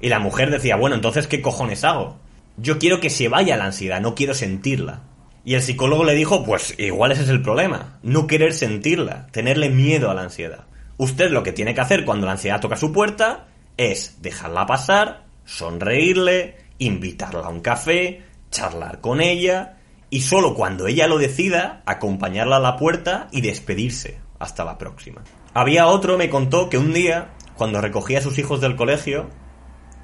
Y 0.00 0.08
la 0.08 0.18
mujer 0.18 0.50
decía, 0.50 0.76
bueno, 0.76 0.96
entonces, 0.96 1.28
¿qué 1.28 1.40
cojones 1.40 1.84
hago? 1.84 2.18
Yo 2.56 2.78
quiero 2.78 3.00
que 3.00 3.10
se 3.10 3.28
vaya 3.28 3.56
la 3.56 3.66
ansiedad, 3.66 4.00
no 4.00 4.14
quiero 4.14 4.34
sentirla. 4.34 5.02
Y 5.44 5.54
el 5.54 5.62
psicólogo 5.62 6.04
le 6.04 6.14
dijo, 6.14 6.44
pues 6.44 6.74
igual 6.78 7.12
ese 7.12 7.24
es 7.24 7.28
el 7.28 7.42
problema, 7.42 7.98
no 8.02 8.26
querer 8.26 8.54
sentirla, 8.54 9.26
tenerle 9.30 9.68
miedo 9.68 10.10
a 10.10 10.14
la 10.14 10.22
ansiedad. 10.22 10.64
Usted 10.96 11.30
lo 11.30 11.42
que 11.42 11.52
tiene 11.52 11.74
que 11.74 11.80
hacer 11.80 12.04
cuando 12.04 12.26
la 12.26 12.32
ansiedad 12.32 12.60
toca 12.60 12.76
su 12.76 12.92
puerta 12.92 13.46
es 13.76 14.22
dejarla 14.22 14.66
pasar, 14.66 15.24
sonreírle, 15.44 16.56
invitarla 16.78 17.46
a 17.46 17.50
un 17.50 17.60
café, 17.60 18.22
charlar 18.50 19.00
con 19.00 19.20
ella 19.20 19.76
y 20.10 20.20
solo 20.20 20.54
cuando 20.54 20.86
ella 20.86 21.08
lo 21.08 21.18
decida, 21.18 21.82
acompañarla 21.86 22.56
a 22.56 22.60
la 22.60 22.76
puerta 22.76 23.28
y 23.32 23.40
despedirse. 23.40 24.20
Hasta 24.38 24.64
la 24.64 24.78
próxima. 24.78 25.22
Había 25.54 25.86
otro, 25.86 26.18
me 26.18 26.28
contó, 26.28 26.68
que 26.68 26.78
un 26.78 26.92
día, 26.92 27.30
cuando 27.56 27.80
recogía 27.80 28.18
a 28.18 28.22
sus 28.22 28.38
hijos 28.38 28.60
del 28.60 28.76
colegio, 28.76 29.30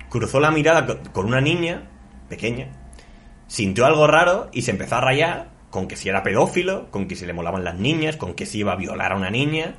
cruzó 0.09 0.41
la 0.41 0.51
mirada 0.51 1.01
con 1.13 1.27
una 1.27 1.41
niña, 1.41 1.90
pequeña, 2.31 2.69
sintió 3.47 3.85
algo 3.85 4.07
raro 4.07 4.49
y 4.53 4.63
se 4.63 4.71
empezó 4.71 4.97
a 4.97 5.03
rayar 5.03 5.51
con 5.69 5.87
que 5.87 5.97
si 5.97 6.09
era 6.09 6.23
pedófilo, 6.23 6.91
con 6.91 7.07
que 7.07 7.17
si 7.17 7.27
le 7.27 7.33
molaban 7.33 7.65
las 7.65 7.79
niñas, 7.79 8.17
con 8.17 8.35
que 8.35 8.47
si 8.47 8.59
iba 8.61 8.73
a 8.73 8.77
violar 8.77 9.13
a 9.13 9.17
una 9.17 9.31
niña, 9.31 9.75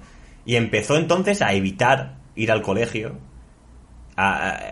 y 0.46 0.56
empezó 0.56 0.96
entonces 0.98 1.42
a 1.42 1.54
evitar 1.54 2.18
ir 2.36 2.52
al 2.52 2.62
colegio 2.62 3.18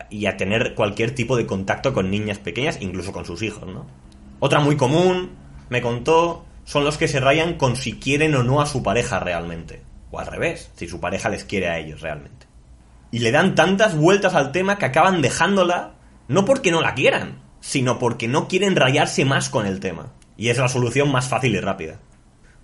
y 0.10 0.26
a 0.26 0.38
tener 0.38 0.76
cualquier 0.76 1.16
tipo 1.16 1.36
de 1.36 1.46
contacto 1.46 1.94
con 1.94 2.12
niñas 2.12 2.38
pequeñas, 2.38 2.78
incluso 2.82 3.12
con 3.12 3.26
sus 3.26 3.42
hijos, 3.42 3.68
¿no? 3.68 3.88
Otra 4.40 4.60
muy 4.60 4.78
común, 4.78 5.32
me 5.70 5.82
contó, 5.82 6.46
son 6.66 6.84
los 6.84 6.98
que 6.98 7.08
se 7.08 7.20
rayan 7.20 7.56
con 7.56 7.76
si 7.76 8.00
quieren 8.00 8.36
o 8.36 8.44
no 8.44 8.62
a 8.62 8.66
su 8.66 8.84
pareja 8.84 9.20
realmente. 9.20 9.82
O 10.12 10.20
al 10.20 10.28
revés, 10.28 10.72
si 10.76 10.88
su 10.88 11.00
pareja 11.00 11.30
les 11.30 11.44
quiere 11.44 11.68
a 11.68 11.80
ellos 11.80 12.02
realmente. 12.02 12.48
Y 13.12 13.20
le 13.20 13.32
dan 13.32 13.56
tantas 13.56 13.96
vueltas 13.96 14.36
al 14.36 14.52
tema 14.52 14.78
que 14.78 14.86
acaban 14.86 15.22
dejándola, 15.22 15.94
no 16.28 16.46
porque 16.46 16.72
no 16.72 16.82
la 16.82 16.94
quieran, 16.94 17.40
sino 17.62 18.00
porque 18.00 18.28
no 18.28 18.48
quieren 18.48 18.76
rayarse 18.76 19.26
más 19.26 19.50
con 19.50 19.66
el 19.66 19.80
tema. 19.80 20.14
Y 20.38 20.50
es 20.50 20.58
la 20.58 20.70
solución 20.70 21.12
más 21.12 21.28
fácil 21.28 21.56
y 21.56 21.60
rápida. 21.60 22.00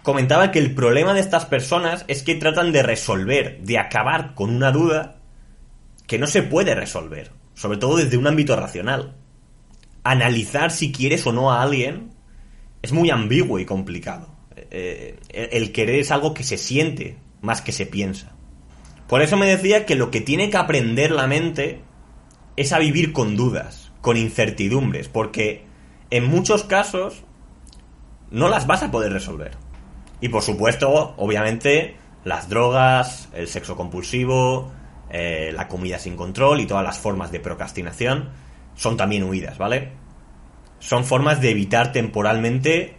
comentaba 0.03 0.51
que 0.51 0.59
el 0.59 0.75
problema 0.75 1.13
de 1.13 1.19
estas 1.19 1.45
personas 1.45 2.05
es 2.07 2.21
que 2.21 2.35
tratan 2.35 2.71
de 2.71 2.83
resolver, 2.83 3.61
de 3.63 3.79
acabar 3.79 4.35
con 4.35 4.55
una 4.55 4.71
duda 4.71 5.17
que 6.05 6.19
no 6.19 6.27
se 6.27 6.43
puede 6.43 6.75
resolver, 6.75 7.31
sobre 7.55 7.79
todo 7.79 7.97
desde 7.97 8.17
un 8.17 8.27
ámbito 8.27 8.55
racional. 8.55 9.15
Analizar 10.03 10.71
si 10.71 10.91
quieres 10.91 11.25
o 11.25 11.33
no 11.33 11.51
a 11.51 11.63
alguien 11.63 12.11
es 12.83 12.91
muy 12.91 13.09
ambiguo 13.09 13.57
y 13.57 13.65
complicado. 13.65 14.35
Eh, 14.55 15.17
el 15.29 15.71
querer 15.71 15.95
es 15.95 16.11
algo 16.11 16.33
que 16.33 16.43
se 16.43 16.57
siente 16.57 17.17
más 17.41 17.61
que 17.61 17.71
se 17.71 17.85
piensa. 17.85 18.35
Por 19.07 19.21
eso 19.21 19.37
me 19.37 19.47
decía 19.47 19.85
que 19.85 19.95
lo 19.95 20.11
que 20.11 20.21
tiene 20.21 20.49
que 20.49 20.57
aprender 20.57 21.11
la 21.11 21.27
mente 21.27 21.81
es 22.57 22.73
a 22.73 22.79
vivir 22.79 23.13
con 23.13 23.35
dudas, 23.35 23.84
con 24.05 24.17
incertidumbres, 24.17 25.09
porque 25.09 25.63
en 26.11 26.27
muchos 26.27 26.63
casos 26.63 27.23
no 28.29 28.49
las 28.49 28.67
vas 28.67 28.83
a 28.83 28.91
poder 28.91 29.11
resolver. 29.11 29.57
Y 30.21 30.29
por 30.29 30.43
supuesto, 30.43 31.15
obviamente, 31.17 31.95
las 32.23 32.47
drogas, 32.47 33.29
el 33.33 33.47
sexo 33.47 33.75
compulsivo, 33.75 34.71
eh, 35.09 35.51
la 35.55 35.67
comida 35.67 35.97
sin 35.97 36.15
control 36.15 36.61
y 36.61 36.67
todas 36.67 36.83
las 36.83 36.99
formas 36.99 37.31
de 37.31 37.39
procrastinación 37.39 38.29
son 38.75 38.95
también 38.95 39.23
huidas, 39.23 39.57
¿vale? 39.57 39.93
Son 40.77 41.03
formas 41.03 41.41
de 41.41 41.49
evitar 41.49 41.91
temporalmente 41.91 42.97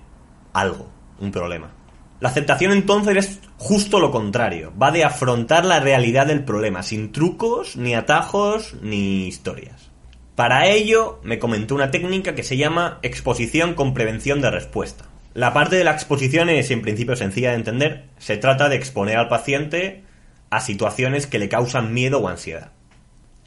algo, 0.54 0.88
un 1.20 1.30
problema. 1.30 1.70
La 2.18 2.30
aceptación 2.30 2.72
entonces 2.72 3.16
es 3.16 3.40
justo 3.58 4.00
lo 4.00 4.10
contrario, 4.10 4.72
va 4.76 4.90
de 4.90 5.04
afrontar 5.04 5.66
la 5.66 5.78
realidad 5.78 6.26
del 6.26 6.44
problema, 6.44 6.82
sin 6.82 7.12
trucos, 7.12 7.76
ni 7.76 7.94
atajos, 7.94 8.74
ni 8.82 9.28
historias. 9.28 9.92
Para 10.36 10.66
ello, 10.66 11.18
me 11.22 11.38
comentó 11.38 11.74
una 11.74 11.90
técnica 11.90 12.34
que 12.34 12.42
se 12.42 12.58
llama 12.58 12.98
exposición 13.00 13.72
con 13.72 13.94
prevención 13.94 14.42
de 14.42 14.50
respuesta. 14.50 15.06
La 15.32 15.54
parte 15.54 15.76
de 15.76 15.84
la 15.84 15.92
exposición 15.92 16.50
es 16.50 16.70
en 16.70 16.82
principio 16.82 17.16
sencilla 17.16 17.50
de 17.50 17.56
entender. 17.56 18.04
Se 18.18 18.36
trata 18.36 18.68
de 18.68 18.76
exponer 18.76 19.16
al 19.16 19.28
paciente 19.28 20.04
a 20.50 20.60
situaciones 20.60 21.26
que 21.26 21.38
le 21.38 21.48
causan 21.48 21.94
miedo 21.94 22.18
o 22.18 22.28
ansiedad. 22.28 22.72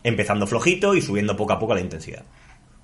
Empezando 0.03 0.47
flojito 0.47 0.95
y 0.95 1.03
subiendo 1.03 1.37
poco 1.37 1.53
a 1.53 1.59
poco 1.59 1.75
la 1.75 1.81
intensidad. 1.81 2.23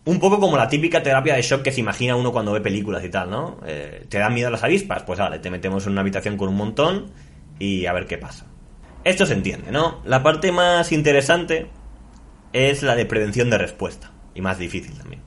Un 0.06 0.20
poco 0.20 0.40
como 0.40 0.56
la 0.56 0.70
típica 0.70 1.02
terapia 1.02 1.34
de 1.34 1.42
shock 1.42 1.64
que 1.64 1.72
se 1.72 1.80
imagina 1.80 2.16
uno 2.16 2.32
cuando 2.32 2.52
ve 2.52 2.62
películas 2.62 3.04
y 3.04 3.10
tal, 3.10 3.32
¿no? 3.32 3.60
Eh, 3.66 4.06
¿Te 4.08 4.20
dan 4.20 4.36
miedo 4.36 4.52
las 4.52 4.64
avispas? 4.64 5.02
Pues 5.02 5.18
vale, 5.18 5.40
te 5.40 5.50
metemos 5.50 5.84
en 5.88 5.94
una 5.94 6.02
habitación 6.02 6.38
con 6.38 6.50
un 6.50 6.58
montón 6.58 7.08
y 7.58 7.88
a 7.88 7.94
ver 7.94 8.06
qué 8.06 8.20
pasa. 8.20 8.46
Esto 9.04 9.26
se 9.26 9.34
entiende, 9.34 9.72
¿no? 9.72 10.02
La 10.06 10.22
parte 10.22 10.52
más 10.52 10.92
interesante 10.92 11.70
es 12.56 12.84
la 12.84 12.96
de 12.96 13.06
prevención 13.06 13.50
de 13.50 13.58
respuesta. 13.58 14.12
Y 14.34 14.42
más 14.42 14.58
difícil 14.58 14.98
también. 14.98 15.22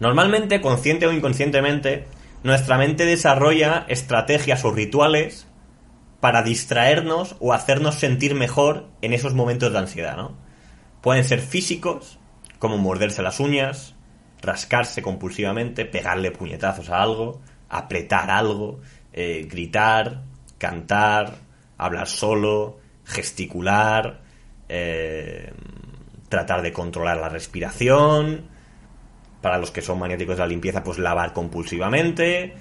Normalmente, 0.00 0.60
consciente 0.60 1.06
o 1.06 1.12
inconscientemente, 1.12 2.06
nuestra 2.42 2.78
mente 2.78 3.04
desarrolla 3.04 3.84
estrategias 3.88 4.64
o 4.64 4.72
rituales 4.72 5.46
para 6.20 6.42
distraernos 6.42 7.36
o 7.38 7.52
hacernos 7.52 7.96
sentir 7.96 8.34
mejor 8.34 8.88
en 9.02 9.12
esos 9.12 9.34
momentos 9.34 9.72
de 9.72 9.78
ansiedad, 9.78 10.16
¿no? 10.16 10.36
Pueden 11.02 11.24
ser 11.24 11.40
físicos, 11.40 12.18
como 12.58 12.78
morderse 12.78 13.22
las 13.22 13.38
uñas, 13.38 13.94
rascarse 14.40 15.02
compulsivamente, 15.02 15.84
pegarle 15.84 16.30
puñetazos 16.30 16.90
a 16.90 17.02
algo, 17.02 17.40
apretar 17.68 18.30
algo, 18.30 18.80
eh, 19.12 19.46
gritar, 19.50 20.22
cantar, 20.58 21.34
hablar 21.76 22.08
solo, 22.08 22.78
gesticular, 23.04 24.22
eh, 24.68 25.52
tratar 26.32 26.62
de 26.62 26.72
controlar 26.72 27.18
la 27.18 27.28
respiración, 27.28 28.46
para 29.42 29.58
los 29.58 29.70
que 29.70 29.82
son 29.82 29.98
maniáticos 29.98 30.36
de 30.36 30.40
la 30.40 30.46
limpieza, 30.46 30.82
pues 30.82 30.98
lavar 30.98 31.34
compulsivamente, 31.34 32.54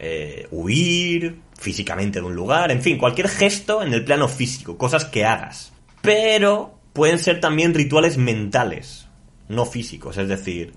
eh, 0.00 0.48
huir 0.50 1.40
físicamente 1.56 2.18
de 2.18 2.26
un 2.26 2.34
lugar, 2.34 2.72
en 2.72 2.82
fin, 2.82 2.98
cualquier 2.98 3.28
gesto 3.28 3.84
en 3.84 3.92
el 3.92 4.04
plano 4.04 4.26
físico, 4.26 4.76
cosas 4.76 5.04
que 5.04 5.24
hagas. 5.24 5.72
Pero 6.02 6.80
pueden 6.92 7.20
ser 7.20 7.38
también 7.38 7.72
rituales 7.72 8.18
mentales, 8.18 9.06
no 9.48 9.64
físicos, 9.64 10.18
es 10.18 10.28
decir, 10.28 10.74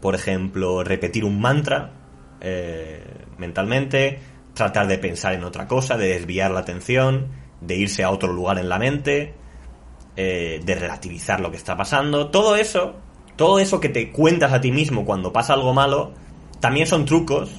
por 0.00 0.14
ejemplo, 0.14 0.84
repetir 0.84 1.24
un 1.24 1.40
mantra 1.40 1.90
eh, 2.40 3.02
mentalmente, 3.36 4.20
tratar 4.54 4.86
de 4.86 4.98
pensar 4.98 5.34
en 5.34 5.42
otra 5.42 5.66
cosa, 5.66 5.96
de 5.96 6.06
desviar 6.06 6.52
la 6.52 6.60
atención, 6.60 7.30
de 7.60 7.74
irse 7.74 8.04
a 8.04 8.10
otro 8.10 8.32
lugar 8.32 8.58
en 8.58 8.68
la 8.68 8.78
mente, 8.78 9.34
eh, 10.16 10.60
de 10.64 10.74
relativizar 10.74 11.40
lo 11.40 11.50
que 11.50 11.56
está 11.56 11.76
pasando. 11.76 12.28
Todo 12.30 12.56
eso 12.56 12.94
todo 13.36 13.58
eso 13.58 13.80
que 13.80 13.88
te 13.88 14.10
cuentas 14.12 14.52
a 14.52 14.60
ti 14.60 14.70
mismo 14.70 15.04
cuando 15.04 15.32
pasa 15.32 15.54
algo 15.54 15.74
malo, 15.74 16.12
también 16.60 16.86
son 16.86 17.04
trucos 17.04 17.50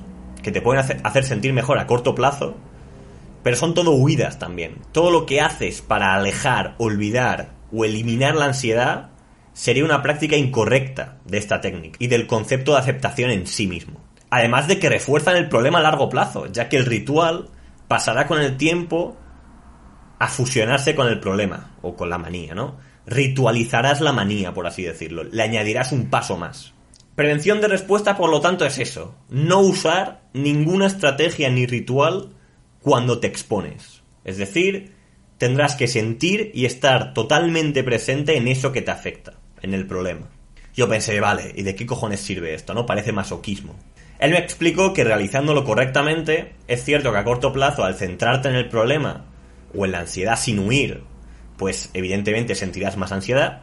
que 0.41 0.51
te 0.51 0.61
pueden 0.61 0.85
hacer 1.03 1.23
sentir 1.23 1.53
mejor 1.53 1.79
a 1.79 1.87
corto 1.87 2.15
plazo, 2.15 2.55
pero 3.43 3.57
son 3.57 3.73
todo 3.73 3.91
huidas 3.91 4.39
también. 4.39 4.77
Todo 4.91 5.11
lo 5.11 5.25
que 5.25 5.41
haces 5.41 5.81
para 5.81 6.13
alejar, 6.13 6.75
olvidar 6.77 7.51
o 7.73 7.83
eliminar 7.83 8.35
la 8.35 8.45
ansiedad 8.45 9.09
sería 9.53 9.85
una 9.85 10.01
práctica 10.01 10.35
incorrecta 10.35 11.17
de 11.25 11.37
esta 11.37 11.61
técnica 11.61 11.97
y 11.99 12.07
del 12.07 12.27
concepto 12.27 12.73
de 12.73 12.79
aceptación 12.79 13.31
en 13.31 13.47
sí 13.47 13.67
mismo. 13.67 13.99
Además 14.29 14.67
de 14.67 14.79
que 14.79 14.89
refuerzan 14.89 15.35
el 15.35 15.49
problema 15.49 15.79
a 15.79 15.83
largo 15.83 16.09
plazo, 16.09 16.47
ya 16.47 16.69
que 16.69 16.77
el 16.77 16.85
ritual 16.85 17.49
pasará 17.87 18.27
con 18.27 18.39
el 18.39 18.57
tiempo 18.57 19.17
a 20.19 20.27
fusionarse 20.27 20.95
con 20.95 21.07
el 21.07 21.19
problema 21.19 21.71
o 21.81 21.95
con 21.95 22.09
la 22.09 22.17
manía, 22.17 22.55
¿no? 22.55 22.75
ritualizarás 23.07 24.01
la 24.01 24.13
manía, 24.13 24.53
por 24.53 24.67
así 24.67 24.83
decirlo. 24.83 25.23
Le 25.23 25.43
añadirás 25.43 25.91
un 25.91 26.09
paso 26.09 26.37
más. 26.37 26.73
Prevención 27.15 27.61
de 27.61 27.67
respuesta, 27.67 28.17
por 28.17 28.29
lo 28.29 28.41
tanto, 28.41 28.65
es 28.65 28.77
eso. 28.77 29.15
No 29.29 29.59
usar 29.59 30.21
ninguna 30.33 30.87
estrategia 30.87 31.49
ni 31.49 31.65
ritual 31.65 32.29
cuando 32.81 33.19
te 33.19 33.27
expones. 33.27 34.01
Es 34.23 34.37
decir, 34.37 34.93
tendrás 35.37 35.75
que 35.75 35.87
sentir 35.87 36.51
y 36.53 36.65
estar 36.65 37.13
totalmente 37.13 37.83
presente 37.83 38.35
en 38.37 38.47
eso 38.47 38.71
que 38.71 38.81
te 38.81 38.91
afecta, 38.91 39.33
en 39.61 39.73
el 39.73 39.87
problema. 39.87 40.29
Yo 40.73 40.89
pensé, 40.89 41.19
vale, 41.21 41.53
¿y 41.55 41.63
de 41.63 41.75
qué 41.75 41.85
cojones 41.85 42.19
sirve 42.19 42.53
esto? 42.53 42.73
¿No? 42.73 42.85
Parece 42.85 43.13
masoquismo. 43.13 43.75
Él 44.19 44.31
me 44.31 44.39
explicó 44.39 44.93
que 44.93 45.03
realizándolo 45.03 45.63
correctamente, 45.63 46.55
es 46.67 46.83
cierto 46.83 47.11
que 47.11 47.17
a 47.17 47.23
corto 47.23 47.53
plazo, 47.53 47.83
al 47.83 47.95
centrarte 47.95 48.49
en 48.49 48.55
el 48.55 48.67
problema 48.67 49.25
o 49.77 49.85
en 49.85 49.91
la 49.91 49.99
ansiedad 49.99 50.37
sin 50.37 50.59
huir 50.59 51.03
pues 51.57 51.89
evidentemente 51.93 52.55
sentirás 52.55 52.97
más 52.97 53.11
ansiedad, 53.11 53.61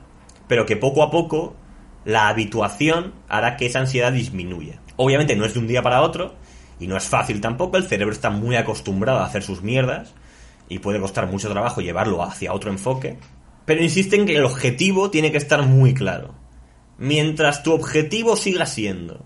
pero 0.49 0.67
que 0.67 0.77
poco 0.77 1.03
a 1.03 1.11
poco 1.11 1.57
la 2.05 2.29
habituación 2.29 3.13
hará 3.29 3.57
que 3.57 3.67
esa 3.67 3.81
ansiedad 3.81 4.13
disminuya. 4.13 4.81
Obviamente 4.97 5.37
no 5.37 5.45
es 5.45 5.55
de 5.55 5.61
un 5.61 5.67
día 5.67 5.83
para 5.83 6.03
otro 6.03 6.35
y 6.81 6.87
no 6.87 6.97
es 6.97 7.05
fácil 7.05 7.41
tampoco, 7.41 7.77
el 7.77 7.87
cerebro 7.87 8.13
está 8.13 8.31
muy 8.31 8.57
acostumbrado 8.57 9.21
a 9.21 9.27
hacer 9.27 9.43
sus 9.43 9.63
mierdas 9.63 10.15
y 10.69 10.79
puede 10.79 11.01
costar 11.01 11.27
mucho 11.27 11.51
trabajo 11.51 11.81
llevarlo 11.81 12.23
hacia 12.23 12.53
otro 12.53 12.71
enfoque, 12.71 13.19
pero 13.65 13.83
insisten 13.83 14.27
que 14.27 14.37
el 14.37 14.45
objetivo 14.45 15.11
tiene 15.11 15.31
que 15.31 15.39
estar 15.39 15.63
muy 15.67 15.95
claro. 15.95 16.35
Mientras 16.99 17.63
tu 17.63 17.73
objetivo 17.73 18.37
siga 18.37 18.67
siendo 18.67 19.25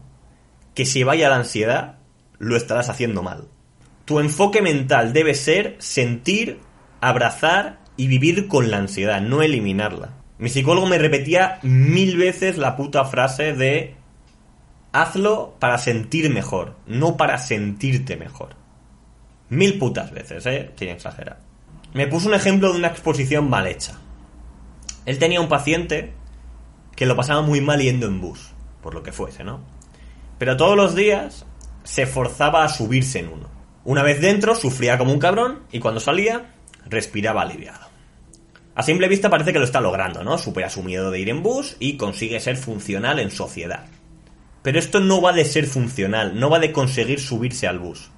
que 0.75 0.85
se 0.85 1.05
vaya 1.05 1.29
la 1.29 1.37
ansiedad, 1.37 1.99
lo 2.39 2.57
estarás 2.57 2.91
haciendo 2.91 3.23
mal. 3.23 3.49
Tu 4.05 4.21
enfoque 4.21 4.63
mental 4.63 5.13
debe 5.13 5.35
ser 5.35 5.77
sentir, 5.79 6.61
abrazar 7.09 7.79
y 7.97 8.09
vivir 8.09 8.49
con 8.49 8.71
la 8.71 8.79
ansiedad, 8.79 9.21
no 9.21 9.43
eliminarla. 9.43 10.15
Mi 10.39 10.49
psicólogo 10.49 10.87
me 10.87 10.99
repetía 10.99 11.61
mil 11.63 12.17
veces 12.17 12.59
la 12.59 12.77
puta 12.77 13.05
frase 13.05 13.53
de 13.53 13.95
hazlo 14.93 15.55
para 15.61 15.79
sentir 15.79 16.29
mejor, 16.31 16.75
no 16.87 17.17
para 17.17 17.39
sentirte 17.39 18.17
mejor. 18.17 18.57
Mil 19.49 19.79
putas 19.79 20.11
veces, 20.11 20.45
¿eh? 20.47 20.73
Sin 20.77 20.89
exagerar. 20.89 21.39
Me 21.95 22.09
puso 22.09 22.29
un 22.29 22.35
ejemplo 22.35 22.73
de 22.73 22.79
una 22.79 22.89
exposición 22.89 23.49
mal 23.49 23.67
hecha. 23.69 23.99
Él 25.07 25.19
tenía 25.19 25.41
un 25.41 25.49
paciente 25.49 26.13
que 26.97 27.07
lo 27.07 27.15
pasaba 27.15 27.43
muy 27.43 27.61
mal 27.61 27.81
yendo 27.81 28.07
en 28.07 28.21
bus, 28.21 28.51
por 28.83 28.95
lo 28.95 29.05
que 29.05 29.13
fuese, 29.13 29.45
¿no? 29.45 29.61
Pero 30.39 30.57
todos 30.57 30.77
los 30.77 30.97
días 30.97 31.47
se 31.85 32.07
forzaba 32.07 32.65
a 32.65 32.69
subirse 32.69 33.21
en 33.21 33.29
uno. 33.29 33.49
Una 33.85 34.03
vez 34.03 34.21
dentro 34.21 34.57
sufría 34.57 34.99
como 34.99 35.13
un 35.13 35.21
cabrón 35.21 35.61
y 35.71 35.79
cuando 35.79 36.01
salía 36.01 36.56
respiraba 36.89 37.43
aliviado. 37.43 37.87
A 38.75 38.83
simple 38.83 39.09
vista 39.09 39.31
parece 39.31 39.53
que 39.53 39.59
lo 39.59 39.65
está 39.65 39.81
logrando, 39.81 40.23
¿no? 40.23 40.37
Supera 40.37 40.69
su 40.69 40.83
miedo 40.83 41.11
de 41.11 41.19
ir 41.19 41.31
en 41.31 41.43
bus 41.43 41.77
y 41.79 41.97
consigue 41.97 42.41
ser 42.41 42.57
funcional 42.57 43.19
en 43.19 43.31
sociedad. 43.31 43.87
Pero 44.63 44.79
esto 44.79 45.01
no 45.01 45.23
va 45.23 45.33
de 45.33 45.45
ser 45.45 45.67
funcional, 45.67 46.39
no 46.39 46.51
va 46.51 46.59
de 46.59 46.73
conseguir 46.73 47.21
subirse 47.21 47.67
al 47.67 47.79
bus. 47.79 48.11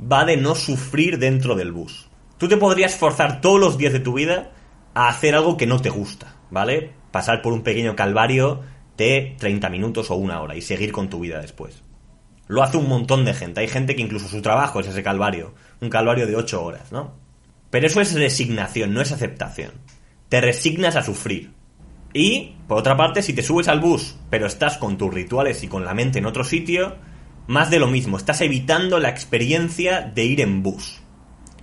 Va 0.00 0.24
de 0.24 0.36
no 0.36 0.54
sufrir 0.54 1.18
dentro 1.18 1.56
del 1.56 1.72
bus. 1.72 2.08
Tú 2.38 2.48
te 2.48 2.56
podrías 2.56 2.94
forzar 2.94 3.40
todos 3.40 3.60
los 3.60 3.76
días 3.76 3.92
de 3.92 4.00
tu 4.00 4.14
vida 4.14 4.52
a 4.94 5.08
hacer 5.08 5.34
algo 5.34 5.56
que 5.56 5.66
no 5.66 5.80
te 5.82 5.90
gusta, 5.90 6.36
¿vale? 6.50 6.92
Pasar 7.10 7.42
por 7.42 7.52
un 7.52 7.62
pequeño 7.62 7.96
calvario 7.96 8.62
de 8.96 9.36
30 9.38 9.68
minutos 9.68 10.10
o 10.10 10.14
una 10.14 10.40
hora 10.40 10.56
y 10.56 10.62
seguir 10.62 10.90
con 10.92 11.10
tu 11.10 11.20
vida 11.20 11.40
después. 11.40 11.82
Lo 12.46 12.62
hace 12.62 12.78
un 12.78 12.88
montón 12.88 13.24
de 13.24 13.34
gente. 13.34 13.60
Hay 13.60 13.68
gente 13.68 13.94
que 13.94 14.02
incluso 14.02 14.26
su 14.26 14.40
trabajo 14.40 14.80
es 14.80 14.86
ese 14.86 15.02
calvario. 15.02 15.52
Un 15.80 15.90
calvario 15.90 16.26
de 16.26 16.36
8 16.36 16.64
horas, 16.64 16.92
¿no? 16.92 17.27
Pero 17.70 17.86
eso 17.86 18.00
es 18.00 18.14
resignación, 18.14 18.94
no 18.94 19.00
es 19.00 19.12
aceptación 19.12 19.72
te 20.28 20.40
resignas 20.40 20.96
a 20.96 21.02
sufrir. 21.02 21.52
Y, 22.12 22.54
por 22.66 22.78
otra 22.78 22.96
parte, 22.96 23.22
si 23.22 23.32
te 23.32 23.42
subes 23.42 23.68
al 23.68 23.80
bus, 23.80 24.16
pero 24.30 24.46
estás 24.46 24.78
con 24.78 24.98
tus 24.98 25.12
rituales 25.12 25.62
y 25.62 25.68
con 25.68 25.84
la 25.84 25.94
mente 25.94 26.18
en 26.18 26.26
otro 26.26 26.44
sitio, 26.44 26.96
más 27.46 27.70
de 27.70 27.78
lo 27.78 27.86
mismo. 27.86 28.16
Estás 28.16 28.40
evitando 28.40 28.98
la 28.98 29.08
experiencia 29.08 30.02
de 30.02 30.24
ir 30.24 30.40
en 30.40 30.62
bus. 30.62 31.00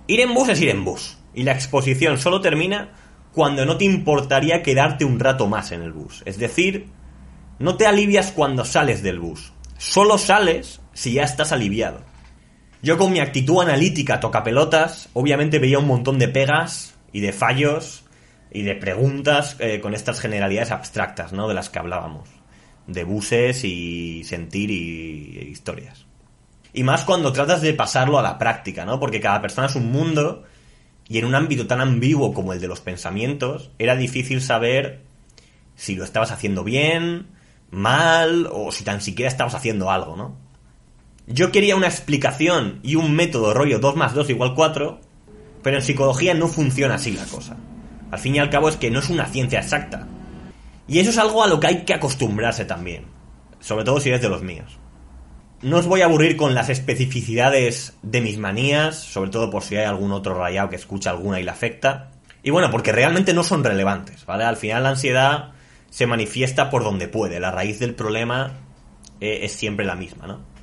Ir 0.06 0.20
en 0.20 0.34
bus 0.34 0.48
es 0.48 0.60
ir 0.60 0.68
en 0.68 0.84
bus. 0.84 1.18
Y 1.34 1.42
la 1.42 1.52
exposición 1.52 2.18
solo 2.18 2.40
termina 2.40 2.90
cuando 3.32 3.66
no 3.66 3.76
te 3.76 3.84
importaría 3.84 4.62
quedarte 4.62 5.04
un 5.04 5.20
rato 5.20 5.46
más 5.46 5.72
en 5.72 5.82
el 5.82 5.92
bus. 5.92 6.22
Es 6.24 6.38
decir, 6.38 6.86
no 7.58 7.76
te 7.76 7.86
alivias 7.86 8.32
cuando 8.32 8.64
sales 8.64 9.02
del 9.02 9.18
bus. 9.18 9.52
Solo 9.78 10.16
sales 10.16 10.80
si 10.92 11.14
ya 11.14 11.24
estás 11.24 11.52
aliviado. 11.52 12.02
Yo 12.86 12.96
con 12.96 13.10
mi 13.10 13.18
actitud 13.18 13.60
analítica 13.60 14.20
toca 14.20 14.44
pelotas, 14.44 15.08
obviamente 15.12 15.58
veía 15.58 15.80
un 15.80 15.88
montón 15.88 16.20
de 16.20 16.28
pegas 16.28 16.94
y 17.12 17.18
de 17.18 17.32
fallos 17.32 18.04
y 18.52 18.62
de 18.62 18.76
preguntas 18.76 19.56
eh, 19.58 19.80
con 19.80 19.92
estas 19.92 20.20
generalidades 20.20 20.70
abstractas, 20.70 21.32
¿no? 21.32 21.48
De 21.48 21.54
las 21.54 21.68
que 21.68 21.80
hablábamos. 21.80 22.28
De 22.86 23.02
buses 23.02 23.64
y 23.64 24.22
sentir 24.22 24.70
y, 24.70 25.36
y 25.36 25.48
historias. 25.48 26.06
Y 26.72 26.84
más 26.84 27.02
cuando 27.02 27.32
tratas 27.32 27.60
de 27.60 27.74
pasarlo 27.74 28.20
a 28.20 28.22
la 28.22 28.38
práctica, 28.38 28.84
¿no? 28.84 29.00
Porque 29.00 29.20
cada 29.20 29.42
persona 29.42 29.66
es 29.66 29.74
un 29.74 29.90
mundo 29.90 30.44
y 31.08 31.18
en 31.18 31.24
un 31.24 31.34
ámbito 31.34 31.66
tan 31.66 31.80
ambiguo 31.80 32.32
como 32.32 32.52
el 32.52 32.60
de 32.60 32.68
los 32.68 32.82
pensamientos, 32.82 33.72
era 33.80 33.96
difícil 33.96 34.40
saber 34.40 35.02
si 35.74 35.96
lo 35.96 36.04
estabas 36.04 36.30
haciendo 36.30 36.62
bien, 36.62 37.26
mal 37.68 38.48
o 38.52 38.70
si 38.70 38.84
tan 38.84 39.00
siquiera 39.00 39.28
estabas 39.28 39.56
haciendo 39.56 39.90
algo, 39.90 40.14
¿no? 40.14 40.45
Yo 41.26 41.50
quería 41.50 41.74
una 41.74 41.88
explicación 41.88 42.78
y 42.84 42.94
un 42.94 43.14
método 43.14 43.52
rollo 43.52 43.80
2 43.80 43.96
más 43.96 44.14
2 44.14 44.30
igual 44.30 44.54
4, 44.54 45.00
pero 45.62 45.76
en 45.76 45.82
psicología 45.82 46.34
no 46.34 46.46
funciona 46.46 46.94
así 46.94 47.12
la 47.12 47.24
cosa. 47.24 47.56
Al 48.12 48.18
fin 48.20 48.36
y 48.36 48.38
al 48.38 48.50
cabo 48.50 48.68
es 48.68 48.76
que 48.76 48.92
no 48.92 49.00
es 49.00 49.10
una 49.10 49.26
ciencia 49.26 49.58
exacta. 49.58 50.06
Y 50.86 51.00
eso 51.00 51.10
es 51.10 51.18
algo 51.18 51.42
a 51.42 51.48
lo 51.48 51.58
que 51.58 51.66
hay 51.66 51.84
que 51.84 51.94
acostumbrarse 51.94 52.64
también, 52.64 53.06
sobre 53.58 53.84
todo 53.84 54.00
si 54.00 54.10
eres 54.10 54.22
de 54.22 54.28
los 54.28 54.42
míos. 54.42 54.78
No 55.62 55.78
os 55.78 55.86
voy 55.86 56.02
a 56.02 56.04
aburrir 56.04 56.36
con 56.36 56.54
las 56.54 56.68
especificidades 56.68 57.96
de 58.02 58.20
mis 58.20 58.38
manías, 58.38 58.96
sobre 58.96 59.30
todo 59.30 59.50
por 59.50 59.64
si 59.64 59.74
hay 59.74 59.84
algún 59.84 60.12
otro 60.12 60.38
rayado 60.38 60.68
que 60.68 60.76
escucha 60.76 61.10
alguna 61.10 61.40
y 61.40 61.42
le 61.42 61.50
afecta. 61.50 62.12
Y 62.44 62.50
bueno, 62.50 62.70
porque 62.70 62.92
realmente 62.92 63.34
no 63.34 63.42
son 63.42 63.64
relevantes, 63.64 64.24
¿vale? 64.26 64.44
Al 64.44 64.56
final 64.56 64.84
la 64.84 64.90
ansiedad 64.90 65.52
se 65.90 66.06
manifiesta 66.06 66.70
por 66.70 66.84
donde 66.84 67.08
puede, 67.08 67.40
la 67.40 67.50
raíz 67.50 67.80
del 67.80 67.96
problema 67.96 68.52
eh, 69.20 69.40
es 69.42 69.52
siempre 69.52 69.84
la 69.84 69.96
misma, 69.96 70.28
¿no? 70.28 70.55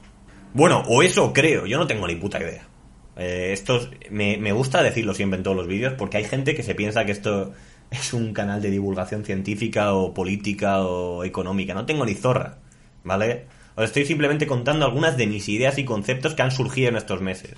Bueno, 0.53 0.83
o 0.87 1.01
eso 1.01 1.33
creo, 1.33 1.65
yo 1.65 1.79
no 1.79 1.87
tengo 1.87 2.07
ni 2.07 2.15
puta 2.15 2.39
idea. 2.39 2.67
Eh, 3.15 3.51
esto 3.53 3.89
me, 4.09 4.51
gusta 4.51 4.81
decirlo 4.81 5.13
siempre 5.13 5.37
en 5.37 5.43
todos 5.43 5.57
los 5.57 5.67
vídeos 5.67 5.93
porque 5.93 6.17
hay 6.17 6.23
gente 6.23 6.55
que 6.55 6.63
se 6.63 6.73
piensa 6.75 7.05
que 7.05 7.11
esto 7.11 7.53
es 7.91 8.13
un 8.13 8.33
canal 8.33 8.61
de 8.61 8.69
divulgación 8.69 9.25
científica 9.25 9.93
o 9.93 10.13
política 10.13 10.83
o 10.83 11.23
económica. 11.23 11.73
No 11.73 11.85
tengo 11.85 12.05
ni 12.05 12.13
zorra, 12.13 12.59
¿vale? 13.03 13.47
Os 13.75 13.85
estoy 13.85 14.05
simplemente 14.05 14.45
contando 14.45 14.85
algunas 14.85 15.17
de 15.17 15.25
mis 15.25 15.49
ideas 15.49 15.77
y 15.79 15.85
conceptos 15.85 16.35
que 16.35 16.43
han 16.43 16.51
surgido 16.51 16.89
en 16.89 16.97
estos 16.97 17.21
meses. 17.21 17.55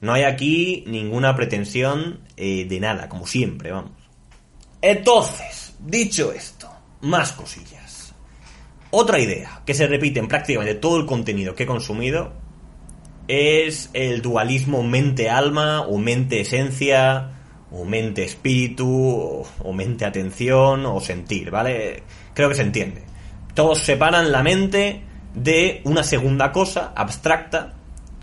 No 0.00 0.12
hay 0.12 0.22
aquí 0.22 0.84
ninguna 0.86 1.34
pretensión 1.34 2.20
eh, 2.36 2.66
de 2.66 2.78
nada, 2.78 3.08
como 3.08 3.26
siempre, 3.26 3.72
vamos. 3.72 3.90
Entonces, 4.80 5.74
dicho 5.80 6.32
esto, 6.32 6.70
más 7.00 7.32
cosillas. 7.32 7.87
Otra 8.90 9.18
idea 9.18 9.62
que 9.66 9.74
se 9.74 9.86
repite 9.86 10.18
en 10.18 10.28
prácticamente 10.28 10.74
todo 10.74 10.98
el 10.98 11.06
contenido 11.06 11.54
que 11.54 11.64
he 11.64 11.66
consumido 11.66 12.32
es 13.28 13.90
el 13.92 14.22
dualismo 14.22 14.82
mente-alma 14.82 15.82
o 15.82 15.98
mente-esencia 15.98 17.32
o 17.70 17.84
mente-espíritu 17.84 19.44
o 19.62 19.72
mente-atención 19.74 20.86
o 20.86 21.00
sentir, 21.00 21.50
¿vale? 21.50 22.02
Creo 22.32 22.48
que 22.48 22.54
se 22.54 22.62
entiende. 22.62 23.02
Todos 23.54 23.80
separan 23.80 24.32
la 24.32 24.42
mente 24.42 25.02
de 25.34 25.82
una 25.84 26.02
segunda 26.02 26.52
cosa 26.52 26.92
abstracta 26.96 27.74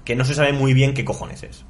que 0.04 0.16
no 0.16 0.26
se 0.26 0.34
sabe 0.34 0.54
muy 0.54 0.74
bien 0.74 0.94
qué 0.94 1.06
cojones 1.06 1.44
es. 1.44 1.66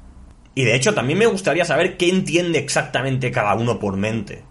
Y 0.54 0.64
de 0.64 0.74
hecho 0.74 0.94
también 0.94 1.18
me 1.18 1.26
gustaría 1.26 1.66
saber 1.66 1.98
qué 1.98 2.08
entiende 2.08 2.58
exactamente 2.58 3.30
cada 3.30 3.54
uno 3.54 3.78
por 3.78 3.98
mente. 3.98 4.42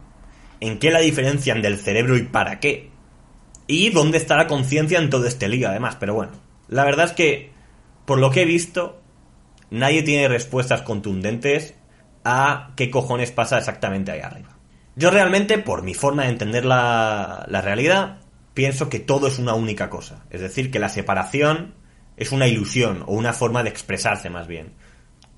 En 0.59 0.77
qué 0.77 0.91
la 0.91 0.99
diferencian 0.99 1.63
del 1.63 1.79
cerebro 1.79 2.15
y 2.15 2.23
para 2.23 2.59
qué. 2.59 2.91
Y 3.67 3.89
dónde 3.89 4.17
está 4.17 4.35
la 4.37 4.47
conciencia 4.47 4.99
en 4.99 5.09
todo 5.09 5.25
este 5.25 5.47
lío, 5.47 5.69
además. 5.69 5.97
Pero 5.99 6.13
bueno, 6.13 6.33
la 6.67 6.85
verdad 6.85 7.05
es 7.05 7.11
que, 7.13 7.51
por 8.05 8.19
lo 8.19 8.31
que 8.31 8.43
he 8.43 8.45
visto, 8.45 9.01
nadie 9.69 10.03
tiene 10.03 10.27
respuestas 10.27 10.81
contundentes 10.81 11.75
a 12.23 12.71
qué 12.75 12.89
cojones 12.89 13.31
pasa 13.31 13.57
exactamente 13.57 14.11
ahí 14.11 14.21
arriba. 14.21 14.57
Yo 14.95 15.11
realmente, 15.11 15.57
por 15.57 15.83
mi 15.83 15.93
forma 15.93 16.23
de 16.23 16.29
entender 16.29 16.65
la, 16.65 17.45
la 17.49 17.61
realidad, 17.61 18.19
pienso 18.53 18.89
que 18.89 18.99
todo 18.99 19.27
es 19.27 19.39
una 19.39 19.53
única 19.53 19.89
cosa. 19.89 20.25
Es 20.29 20.41
decir, 20.41 20.71
que 20.71 20.79
la 20.79 20.89
separación 20.89 21.75
es 22.17 22.31
una 22.31 22.47
ilusión 22.47 23.03
o 23.05 23.13
una 23.13 23.33
forma 23.33 23.63
de 23.63 23.69
expresarse 23.69 24.29
más 24.29 24.47
bien. 24.47 24.73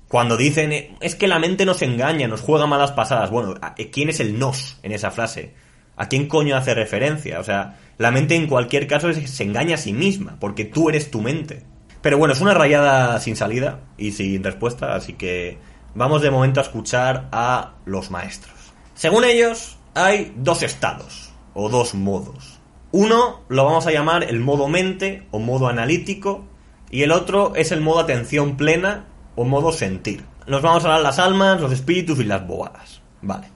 Cuando 0.06 0.38
dicen, 0.38 0.96
es 1.00 1.14
que 1.14 1.28
la 1.28 1.38
mente 1.38 1.66
nos 1.66 1.82
engaña, 1.82 2.28
nos 2.28 2.40
juega 2.40 2.66
malas 2.66 2.92
pasadas. 2.92 3.30
Bueno, 3.30 3.54
¿quién 3.92 4.08
es 4.08 4.20
el 4.20 4.38
nos 4.38 4.78
en 4.82 4.92
esa 4.92 5.10
frase? 5.10 5.54
¿A 5.98 6.08
quién 6.08 6.28
coño 6.28 6.56
hace 6.56 6.74
referencia? 6.74 7.40
O 7.40 7.44
sea, 7.44 7.76
la 7.98 8.12
mente 8.12 8.36
en 8.36 8.46
cualquier 8.46 8.86
caso 8.86 9.12
se 9.12 9.42
engaña 9.42 9.74
a 9.74 9.78
sí 9.78 9.92
misma, 9.92 10.36
porque 10.38 10.64
tú 10.64 10.88
eres 10.88 11.10
tu 11.10 11.20
mente. 11.20 11.64
Pero 12.00 12.16
bueno, 12.16 12.32
es 12.32 12.40
una 12.40 12.54
rayada 12.54 13.18
sin 13.18 13.34
salida 13.34 13.80
y 13.98 14.12
sin 14.12 14.44
respuesta, 14.44 14.94
así 14.94 15.14
que 15.14 15.58
vamos 15.96 16.22
de 16.22 16.30
momento 16.30 16.60
a 16.60 16.62
escuchar 16.62 17.28
a 17.32 17.74
los 17.84 18.12
maestros. 18.12 18.54
Según 18.94 19.24
ellos, 19.24 19.76
hay 19.94 20.32
dos 20.36 20.62
estados, 20.62 21.32
o 21.54 21.68
dos 21.68 21.94
modos. 21.94 22.60
Uno 22.92 23.40
lo 23.48 23.64
vamos 23.64 23.88
a 23.88 23.90
llamar 23.90 24.22
el 24.22 24.38
modo 24.38 24.68
mente 24.68 25.26
o 25.32 25.40
modo 25.40 25.66
analítico, 25.66 26.44
y 26.90 27.02
el 27.02 27.10
otro 27.10 27.54
es 27.56 27.72
el 27.72 27.80
modo 27.80 27.98
atención 27.98 28.56
plena 28.56 29.06
o 29.34 29.44
modo 29.44 29.72
sentir. 29.72 30.24
Nos 30.46 30.62
vamos 30.62 30.84
a 30.84 30.86
hablar 30.86 31.02
las 31.02 31.18
almas, 31.18 31.60
los 31.60 31.72
espíritus 31.72 32.20
y 32.20 32.24
las 32.24 32.46
bobadas. 32.46 33.02
Vale. 33.20 33.50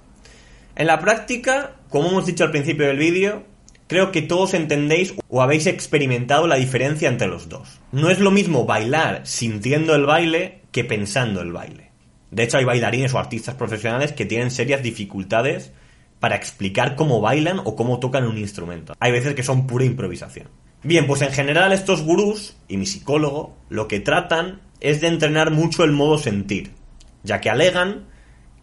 En 0.74 0.86
la 0.88 0.98
práctica, 0.98 1.76
como 1.92 2.08
hemos 2.08 2.24
dicho 2.24 2.42
al 2.42 2.50
principio 2.50 2.86
del 2.86 2.96
vídeo, 2.96 3.44
creo 3.86 4.12
que 4.12 4.22
todos 4.22 4.54
entendéis 4.54 5.12
o 5.28 5.42
habéis 5.42 5.66
experimentado 5.66 6.46
la 6.46 6.56
diferencia 6.56 7.06
entre 7.06 7.28
los 7.28 7.50
dos. 7.50 7.80
No 7.92 8.08
es 8.08 8.18
lo 8.18 8.30
mismo 8.30 8.64
bailar 8.64 9.20
sintiendo 9.24 9.94
el 9.94 10.06
baile 10.06 10.62
que 10.72 10.84
pensando 10.84 11.42
el 11.42 11.52
baile. 11.52 11.90
De 12.30 12.44
hecho, 12.44 12.56
hay 12.56 12.64
bailarines 12.64 13.12
o 13.12 13.18
artistas 13.18 13.56
profesionales 13.56 14.12
que 14.12 14.24
tienen 14.24 14.50
serias 14.50 14.82
dificultades 14.82 15.72
para 16.18 16.34
explicar 16.34 16.96
cómo 16.96 17.20
bailan 17.20 17.60
o 17.62 17.76
cómo 17.76 18.00
tocan 18.00 18.24
un 18.24 18.38
instrumento. 18.38 18.94
Hay 18.98 19.12
veces 19.12 19.34
que 19.34 19.42
son 19.42 19.66
pura 19.66 19.84
improvisación. 19.84 20.48
Bien, 20.82 21.06
pues 21.06 21.20
en 21.20 21.32
general 21.32 21.74
estos 21.74 22.00
gurús 22.00 22.56
y 22.68 22.78
mi 22.78 22.86
psicólogo 22.86 23.54
lo 23.68 23.86
que 23.86 24.00
tratan 24.00 24.62
es 24.80 25.02
de 25.02 25.08
entrenar 25.08 25.50
mucho 25.50 25.84
el 25.84 25.92
modo 25.92 26.16
sentir, 26.16 26.72
ya 27.22 27.42
que 27.42 27.50
alegan 27.50 28.06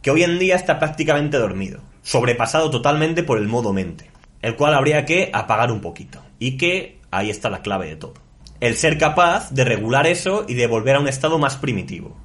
que 0.02 0.10
hoy 0.10 0.24
en 0.24 0.39
día 0.39 0.56
está 0.56 0.80
prácticamente 0.80 1.38
dormido 1.38 1.88
sobrepasado 2.10 2.72
totalmente 2.72 3.22
por 3.22 3.38
el 3.38 3.48
modo 3.48 3.72
mente, 3.72 4.10
el 4.41 4.56
cual 4.56 4.74
habría 4.74 5.06
que 5.06 5.30
apagar 5.32 5.72
un 5.72 5.80
poquito. 5.80 6.19
Y 6.39 6.58
que 6.58 7.00
ahí 7.12 7.30
está 7.30 7.52
la 7.52 7.62
clave 7.62 7.86
de 7.86 7.98
todo. 7.98 8.15
El 8.60 8.76
ser 8.78 8.98
capaz 8.98 9.52
de 9.52 9.63
regular 9.63 10.08
eso 10.08 10.43
y 10.48 10.56
de 10.56 10.65
volver 10.65 10.95
a 10.95 11.02
un 11.02 11.08
estado 11.08 11.38
más 11.38 11.56
primitivo, 11.58 12.17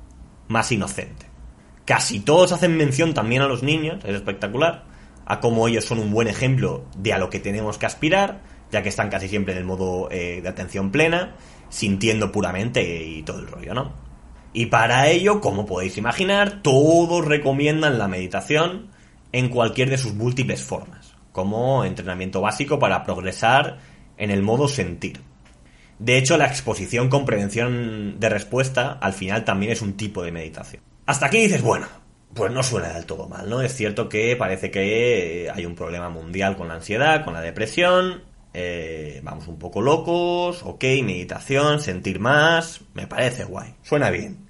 más 0.49 0.73
inocente. 0.73 1.27
Casi 1.85 2.21
todos 2.21 2.53
hacen 2.53 2.79
mención 2.79 3.13
también 3.13 3.43
a 3.43 3.47
los 3.47 3.63
niños, 3.63 4.03
es 4.07 4.15
espectacular, 4.15 4.85
a 5.27 5.41
cómo 5.41 5.69
ellos 5.69 5.85
son 5.85 5.99
un 5.99 6.13
buen 6.13 6.29
ejemplo 6.29 6.87
de 6.97 7.13
a 7.13 7.19
lo 7.19 7.29
que 7.29 7.39
tenemos 7.39 7.77
que 7.77 7.85
aspirar, 7.85 8.41
ya 8.73 8.83
que 8.83 8.89
están 8.89 9.11
casi 9.11 9.29
siempre 9.29 9.53
en 9.53 9.59
el 9.59 9.65
modo 9.67 10.09
eh, 10.11 10.41
de 10.41 10.49
atención 10.49 10.93
plena, 10.93 11.37
sintiendo 11.69 12.33
puramente 12.33 13.05
y 13.05 13.23
todo 13.23 13.41
el 13.41 13.49
rollo, 13.49 13.75
¿no? 13.75 13.93
Y 14.55 14.67
para 14.67 15.11
ello, 15.11 15.43
como 15.43 15.67
podéis 15.67 15.99
imaginar, 15.99 16.63
todos 16.63 17.23
recomiendan 17.23 17.99
la 17.99 18.09
meditación, 18.09 18.94
en 19.35 19.49
cualquier 19.49 19.91
de 19.91 19.99
sus 19.99 20.15
múltiples 20.15 20.63
formas, 20.63 21.17
como 21.33 21.85
entrenamiento 21.85 22.41
básico 22.41 22.79
para 22.79 23.03
progresar 23.03 23.79
en 24.17 24.31
el 24.31 24.43
modo 24.43 24.69
sentir. 24.69 25.21
De 25.99 26.17
hecho, 26.17 26.37
la 26.37 26.47
exposición 26.47 27.09
con 27.09 27.25
prevención 27.25 28.21
de 28.21 28.29
respuesta 28.29 28.93
al 28.93 29.13
final 29.13 29.45
también 29.45 29.73
es 29.73 29.83
un 29.83 29.95
tipo 29.97 30.23
de 30.23 30.31
meditación. 30.31 30.85
Hasta 31.07 31.27
aquí 31.27 31.39
dices, 31.39 31.63
bueno, 31.63 31.89
pues 32.33 32.53
no 32.53 32.63
suena 32.63 32.93
del 32.93 33.07
todo 33.07 33.29
mal, 33.29 33.51
¿no? 33.51 33.61
Es 33.61 33.75
cierto 33.75 34.09
que 34.09 34.37
parece 34.37 34.71
que 34.71 35.51
hay 35.53 35.67
un 35.67 35.75
problema 35.75 36.09
mundial 36.11 36.57
con 36.57 36.69
la 36.69 36.75
ansiedad, 36.75 37.25
con 37.25 37.35
la 37.35 37.41
depresión, 37.41 38.23
eh, 38.53 39.21
vamos 39.25 39.49
un 39.49 39.59
poco 39.59 39.83
locos, 39.83 40.63
ok, 40.63 40.85
meditación, 41.03 41.81
sentir 41.81 42.21
más, 42.21 42.83
me 42.95 43.09
parece 43.09 43.43
guay, 43.43 43.75
suena 43.83 44.11
bien. 44.11 44.49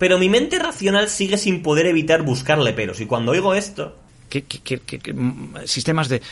Pero 0.00 0.18
mi 0.18 0.30
mente 0.30 0.58
racional 0.58 1.10
sigue 1.10 1.36
sin 1.36 1.62
poder 1.62 1.84
evitar 1.84 2.22
buscarle 2.22 2.72
peros, 2.72 3.02
y 3.02 3.06
cuando 3.06 3.32
oigo 3.32 3.52
esto, 3.52 3.94
que, 4.30 4.42
sistemas 5.66 6.08
de, 6.08 6.22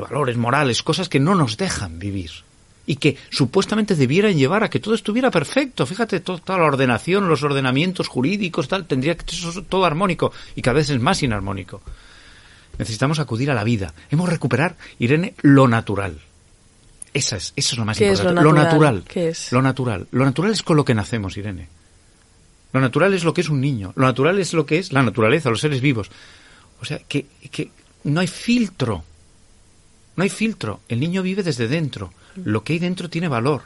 valores 0.00 0.38
morales, 0.38 0.82
cosas 0.82 1.10
que 1.10 1.20
no 1.20 1.34
nos 1.34 1.58
dejan 1.58 1.98
vivir 1.98 2.30
y 2.86 2.96
que 2.96 3.18
supuestamente 3.28 3.94
debieran 3.94 4.38
llevar 4.38 4.64
a 4.64 4.70
que 4.70 4.80
todo 4.80 4.94
estuviera 4.94 5.30
perfecto. 5.30 5.84
Fíjate, 5.84 6.20
toda 6.20 6.56
la 6.56 6.64
ordenación, 6.64 7.28
los 7.28 7.42
ordenamientos 7.42 8.08
jurídicos, 8.08 8.68
tal, 8.68 8.86
tendría 8.86 9.18
que 9.18 9.36
ser 9.36 9.64
todo 9.64 9.84
armónico 9.84 10.32
y 10.56 10.62
cada 10.62 10.76
vez 10.76 10.88
es 10.88 10.98
más 10.98 11.22
inarmónico. 11.22 11.82
Necesitamos 12.78 13.18
acudir 13.18 13.50
a 13.50 13.54
la 13.54 13.64
vida. 13.64 13.92
Hemos 14.10 14.30
recuperar, 14.30 14.76
Irene, 14.98 15.34
lo 15.42 15.68
natural. 15.68 16.20
Esa 17.12 17.36
es, 17.36 17.52
eso 17.54 17.74
es 17.74 17.78
lo 17.78 17.84
más 17.84 17.98
¿Qué 17.98 18.06
es 18.06 18.18
importante. 18.18 18.42
lo 18.42 18.50
lo 18.50 18.56
natural? 18.56 18.94
natural. 18.94 19.12
¿Qué 19.12 19.28
es? 19.28 19.52
Lo 19.52 19.60
natural. 19.60 20.06
Lo 20.10 20.24
natural 20.24 20.52
es 20.52 20.62
con 20.62 20.78
lo 20.78 20.86
que 20.86 20.94
nacemos, 20.94 21.36
Irene. 21.36 21.68
Lo 22.74 22.80
natural 22.80 23.14
es 23.14 23.22
lo 23.22 23.32
que 23.32 23.40
es 23.40 23.48
un 23.48 23.60
niño. 23.60 23.92
Lo 23.94 24.04
natural 24.04 24.36
es 24.40 24.52
lo 24.52 24.66
que 24.66 24.78
es 24.78 24.92
la 24.92 25.04
naturaleza, 25.04 25.48
los 25.48 25.60
seres 25.60 25.80
vivos. 25.80 26.10
O 26.80 26.84
sea, 26.84 26.98
que, 26.98 27.26
no 28.02 28.18
hay 28.18 28.26
filtro. 28.26 29.04
No 30.16 30.24
hay 30.24 30.28
filtro. 30.28 30.80
El 30.88 30.98
niño 30.98 31.22
vive 31.22 31.44
desde 31.44 31.68
dentro. 31.68 32.12
Lo 32.34 32.64
que 32.64 32.72
hay 32.72 32.80
dentro 32.80 33.08
tiene 33.08 33.28
valor. 33.28 33.62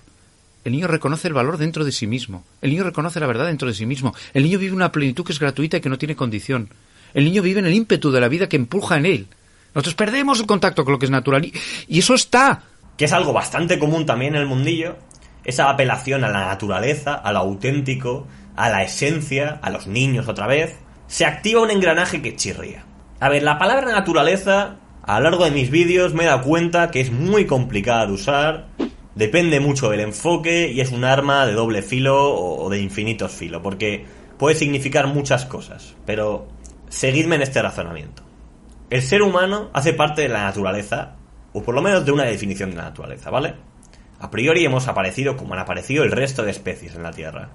El 0.62 0.72
niño 0.72 0.88
reconoce 0.88 1.26
el 1.26 1.32
valor 1.32 1.56
dentro 1.56 1.86
de 1.86 1.92
sí 1.92 2.06
mismo. 2.06 2.44
El 2.60 2.68
niño 2.68 2.84
reconoce 2.84 3.18
la 3.18 3.26
verdad 3.26 3.46
dentro 3.46 3.66
de 3.66 3.72
sí 3.72 3.86
mismo. 3.86 4.14
El 4.34 4.42
niño 4.42 4.58
vive 4.58 4.76
una 4.76 4.92
plenitud 4.92 5.24
que 5.24 5.32
es 5.32 5.38
gratuita 5.38 5.78
y 5.78 5.80
que 5.80 5.88
no 5.88 5.96
tiene 5.96 6.14
condición. 6.14 6.68
El 7.14 7.24
niño 7.24 7.40
vive 7.40 7.60
en 7.60 7.66
el 7.66 7.72
ímpetu 7.72 8.10
de 8.10 8.20
la 8.20 8.28
vida 8.28 8.46
que 8.50 8.56
empuja 8.56 8.98
en 8.98 9.06
él. 9.06 9.26
Nosotros 9.74 9.94
perdemos 9.94 10.38
el 10.38 10.46
contacto 10.46 10.84
con 10.84 10.92
lo 10.92 10.98
que 10.98 11.06
es 11.06 11.10
natural. 11.10 11.46
Y, 11.46 11.54
y 11.88 12.00
eso 12.00 12.12
está. 12.12 12.62
que 12.98 13.06
es 13.06 13.12
algo 13.14 13.32
bastante 13.32 13.78
común 13.78 14.04
también 14.04 14.34
en 14.34 14.42
el 14.42 14.46
mundillo, 14.46 14.96
esa 15.44 15.70
apelación 15.70 16.24
a 16.24 16.28
la 16.28 16.44
naturaleza, 16.44 17.14
a 17.14 17.32
lo 17.32 17.38
auténtico, 17.38 18.26
a 18.58 18.70
la 18.70 18.82
esencia, 18.82 19.60
a 19.62 19.70
los 19.70 19.86
niños 19.86 20.26
otra 20.26 20.48
vez, 20.48 20.74
se 21.06 21.24
activa 21.24 21.62
un 21.62 21.70
engranaje 21.70 22.20
que 22.20 22.34
chirría. 22.34 22.84
A 23.20 23.28
ver, 23.28 23.44
la 23.44 23.56
palabra 23.56 23.92
naturaleza, 23.92 24.76
a 25.02 25.20
lo 25.20 25.30
largo 25.30 25.44
de 25.44 25.52
mis 25.52 25.70
vídeos 25.70 26.12
me 26.12 26.24
he 26.24 26.26
dado 26.26 26.42
cuenta 26.42 26.90
que 26.90 27.00
es 27.00 27.12
muy 27.12 27.46
complicada 27.46 28.06
de 28.06 28.12
usar, 28.12 28.66
depende 29.14 29.60
mucho 29.60 29.90
del 29.90 30.00
enfoque 30.00 30.72
y 30.72 30.80
es 30.80 30.90
un 30.90 31.04
arma 31.04 31.46
de 31.46 31.52
doble 31.52 31.82
filo 31.82 32.34
o 32.34 32.68
de 32.68 32.80
infinitos 32.80 33.30
filo, 33.30 33.62
porque 33.62 34.04
puede 34.38 34.56
significar 34.56 35.06
muchas 35.06 35.46
cosas, 35.46 35.94
pero 36.04 36.48
seguidme 36.88 37.36
en 37.36 37.42
este 37.42 37.62
razonamiento. 37.62 38.22
El 38.90 39.02
ser 39.02 39.22
humano 39.22 39.70
hace 39.72 39.92
parte 39.92 40.22
de 40.22 40.28
la 40.30 40.44
naturaleza, 40.44 41.16
o 41.52 41.62
por 41.62 41.76
lo 41.76 41.82
menos 41.82 42.04
de 42.04 42.10
una 42.12 42.24
definición 42.24 42.70
de 42.70 42.76
la 42.76 42.84
naturaleza, 42.84 43.30
¿vale? 43.30 43.54
A 44.18 44.30
priori 44.32 44.64
hemos 44.64 44.88
aparecido 44.88 45.36
como 45.36 45.54
han 45.54 45.60
aparecido 45.60 46.02
el 46.02 46.10
resto 46.10 46.42
de 46.42 46.50
especies 46.50 46.96
en 46.96 47.04
la 47.04 47.12
Tierra. 47.12 47.50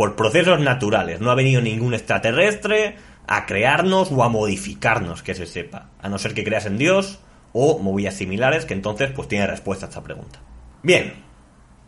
Por 0.00 0.16
procesos 0.16 0.58
naturales, 0.60 1.20
no 1.20 1.30
ha 1.30 1.34
venido 1.34 1.60
ningún 1.60 1.92
extraterrestre 1.92 2.96
a 3.26 3.44
crearnos 3.44 4.10
o 4.10 4.24
a 4.24 4.30
modificarnos, 4.30 5.22
que 5.22 5.34
se 5.34 5.44
sepa. 5.44 5.90
A 6.00 6.08
no 6.08 6.16
ser 6.16 6.32
que 6.32 6.42
creas 6.42 6.64
en 6.64 6.78
Dios 6.78 7.18
o 7.52 7.78
movidas 7.80 8.14
similares, 8.14 8.64
que 8.64 8.72
entonces 8.72 9.10
pues 9.14 9.28
tiene 9.28 9.46
respuesta 9.46 9.84
a 9.84 9.88
esta 9.90 10.02
pregunta. 10.02 10.40
Bien, 10.82 11.22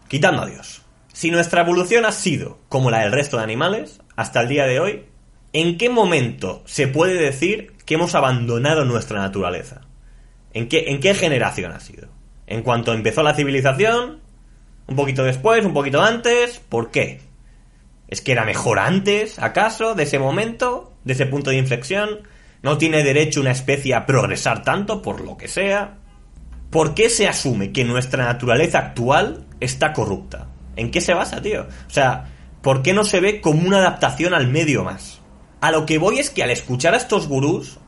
quitando 0.08 0.42
a 0.42 0.46
Dios. 0.46 0.82
Si 1.14 1.30
nuestra 1.30 1.62
evolución 1.62 2.04
ha 2.04 2.12
sido 2.12 2.58
como 2.68 2.90
la 2.90 2.98
del 3.00 3.12
resto 3.12 3.38
de 3.38 3.44
animales, 3.44 4.02
hasta 4.14 4.42
el 4.42 4.48
día 4.48 4.66
de 4.66 4.78
hoy, 4.78 5.06
¿en 5.54 5.78
qué 5.78 5.88
momento 5.88 6.62
se 6.66 6.88
puede 6.88 7.14
decir 7.14 7.72
que 7.86 7.94
hemos 7.94 8.14
abandonado 8.14 8.84
nuestra 8.84 9.20
naturaleza? 9.20 9.86
¿En 10.52 10.68
qué, 10.68 10.90
¿En 10.90 11.00
qué 11.00 11.14
generación 11.14 11.72
ha 11.72 11.80
sido? 11.80 12.08
¿En 12.46 12.60
cuanto 12.60 12.92
empezó 12.92 13.22
la 13.22 13.32
civilización? 13.32 14.20
¿Un 14.86 14.96
poquito 14.96 15.24
después? 15.24 15.64
¿Un 15.64 15.72
poquito 15.72 16.02
antes? 16.02 16.58
¿Por 16.58 16.90
qué? 16.90 17.31
¿Es 18.12 18.20
que 18.20 18.32
era 18.32 18.44
mejor 18.44 18.78
antes, 18.78 19.38
acaso, 19.38 19.94
de 19.94 20.02
ese 20.02 20.18
momento, 20.18 20.92
de 21.02 21.14
ese 21.14 21.24
punto 21.24 21.48
de 21.48 21.56
inflexión? 21.56 22.28
¿No 22.62 22.76
tiene 22.76 23.02
derecho 23.02 23.40
una 23.40 23.52
especie 23.52 23.94
a 23.94 24.04
progresar 24.04 24.62
tanto, 24.62 25.00
por 25.00 25.22
lo 25.22 25.38
que 25.38 25.48
sea? 25.48 25.96
¿Por 26.68 26.92
qué 26.92 27.08
se 27.08 27.26
asume 27.26 27.72
que 27.72 27.86
nuestra 27.86 28.26
naturaleza 28.26 28.80
actual 28.80 29.46
está 29.60 29.94
corrupta? 29.94 30.48
¿En 30.76 30.90
qué 30.90 31.00
se 31.00 31.14
basa, 31.14 31.40
tío? 31.40 31.62
O 31.62 31.90
sea, 31.90 32.26
¿por 32.60 32.82
qué 32.82 32.92
no 32.92 33.04
se 33.04 33.20
ve 33.20 33.40
como 33.40 33.66
una 33.66 33.78
adaptación 33.78 34.34
al 34.34 34.46
medio 34.48 34.84
más? 34.84 35.22
A 35.62 35.70
lo 35.70 35.86
que 35.86 35.96
voy 35.96 36.18
es 36.18 36.28
que 36.28 36.42
al 36.42 36.50
escuchar 36.50 36.92
a 36.92 36.98
estos 36.98 37.28
gurús, 37.28 37.78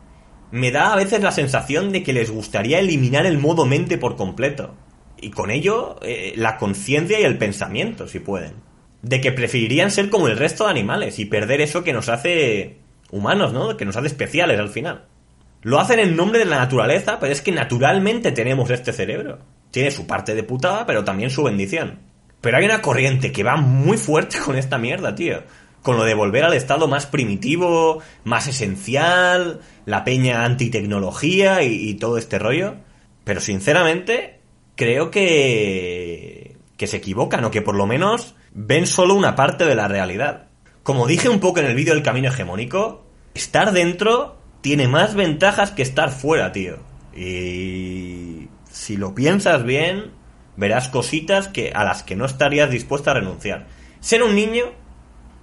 me 0.51 0.71
da 0.71 0.95
a 0.95 0.97
veces 0.97 1.21
la 1.21 1.33
sensación 1.33 1.93
de 1.93 2.03
que 2.03 2.15
les 2.15 2.31
gustaría 2.31 2.79
eliminar 2.79 3.27
el 3.27 3.37
modo 3.37 3.67
mente 3.67 3.99
por 3.99 4.17
completo. 4.17 4.75
Y 5.21 5.33
con 5.33 5.51
ello, 5.51 5.99
eh, 6.01 6.33
la 6.35 6.57
conciencia 6.57 7.21
y 7.21 7.25
el 7.25 7.37
pensamiento, 7.37 8.09
si 8.09 8.21
pueden. 8.21 8.55
De 9.05 9.21
que 9.21 9.33
preferirían 9.33 9.91
ser 9.91 10.09
como 10.09 10.29
el 10.29 10.39
resto 10.39 10.65
de 10.65 10.71
animales 10.71 11.19
y 11.19 11.27
perder 11.27 11.61
eso 11.61 11.85
que 11.85 11.93
nos 11.93 12.09
hace 12.09 12.79
humanos, 13.11 13.53
¿no? 13.53 13.77
Que 13.77 13.85
nos 13.85 13.97
hace 13.97 14.07
especiales 14.07 14.59
al 14.59 14.71
final. 14.71 15.05
Lo 15.63 15.79
hacen 15.79 15.99
en 15.99 16.17
nombre 16.17 16.39
de 16.39 16.47
la 16.47 16.59
naturaleza, 16.59 17.19
pero 17.21 17.33
es 17.33 17.43
que 17.43 17.53
naturalmente 17.53 18.33
tenemos 18.33 18.71
este 18.71 18.93
cerebro. 18.93 19.39
Tiene 19.71 19.91
su 19.91 20.07
parte 20.07 20.35
de 20.35 20.43
putada, 20.43 20.87
pero 20.87 21.05
también 21.05 21.31
su 21.31 21.43
bendición. 21.43 22.01
Pero 22.41 22.57
hay 22.57 22.65
una 22.65 22.83
corriente 22.83 23.31
que 23.31 23.43
va 23.43 23.57
muy 23.57 23.99
fuerte 23.99 24.39
con 24.45 24.57
esta 24.57 24.79
mierda, 24.79 25.15
tío. 25.15 25.43
Con 25.83 25.99
lo 25.99 26.05
de 26.05 26.15
volver 26.15 26.45
al 26.45 26.55
estado 26.55 26.89
más 26.89 27.07
primitivo, 27.07 28.01
más 28.25 28.47
esencial, 28.47 29.61
la 29.85 30.03
peña 30.03 30.45
antitecnología 30.45 31.63
y, 31.63 31.91
y 31.91 31.95
todo 31.95 32.17
este 32.17 32.39
rollo. 32.39 32.77
Pero 33.25 33.41
sinceramente, 33.41 34.41
creo 34.77 35.11
que. 35.11 36.57
que 36.77 36.87
se 36.87 36.97
equivocan, 36.97 37.45
o 37.45 37.51
que 37.51 37.63
por 37.63 37.75
lo 37.75 37.87
menos 37.87 38.34
ven 38.55 38.87
solo 38.87 39.15
una 39.15 39.35
parte 39.35 39.67
de 39.67 39.75
la 39.75 39.89
realidad. 39.89 40.47
Como 40.83 41.07
dije 41.07 41.29
un 41.29 41.41
poco 41.41 41.61
en 41.61 41.67
el 41.67 41.75
vídeo 41.75 41.95
del 41.95 42.03
camino 42.03 42.29
hegemónico, 42.29 43.05
estar 43.35 43.73
dentro 43.73 44.39
tiene 44.61 44.89
más 44.89 45.15
ventajas 45.15 45.73
que 45.73 45.83
estar 45.83 46.11
fuera, 46.11 46.53
tío. 46.53 46.79
Y 47.15 48.49
si 48.71 48.97
lo 48.97 49.15
piensas 49.15 49.65
bien, 49.65 50.13
verás 50.57 50.89
cositas 50.89 51.49
que 51.49 51.73
a 51.75 51.85
las 51.85 52.03
que 52.03 52.17
no 52.17 52.25
estarías 52.25 52.71
dispuesta 52.71 53.11
a 53.11 53.15
renunciar. 53.15 53.67
Ser 54.01 54.23
un 54.23 54.35
niño 54.35 54.65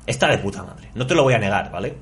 está 0.07 0.27
de 0.27 0.37
puta 0.37 0.63
madre, 0.63 0.89
no 0.95 1.05
te 1.05 1.15
lo 1.15 1.23
voy 1.23 1.33
a 1.33 1.39
negar, 1.39 1.71
¿vale? 1.71 1.95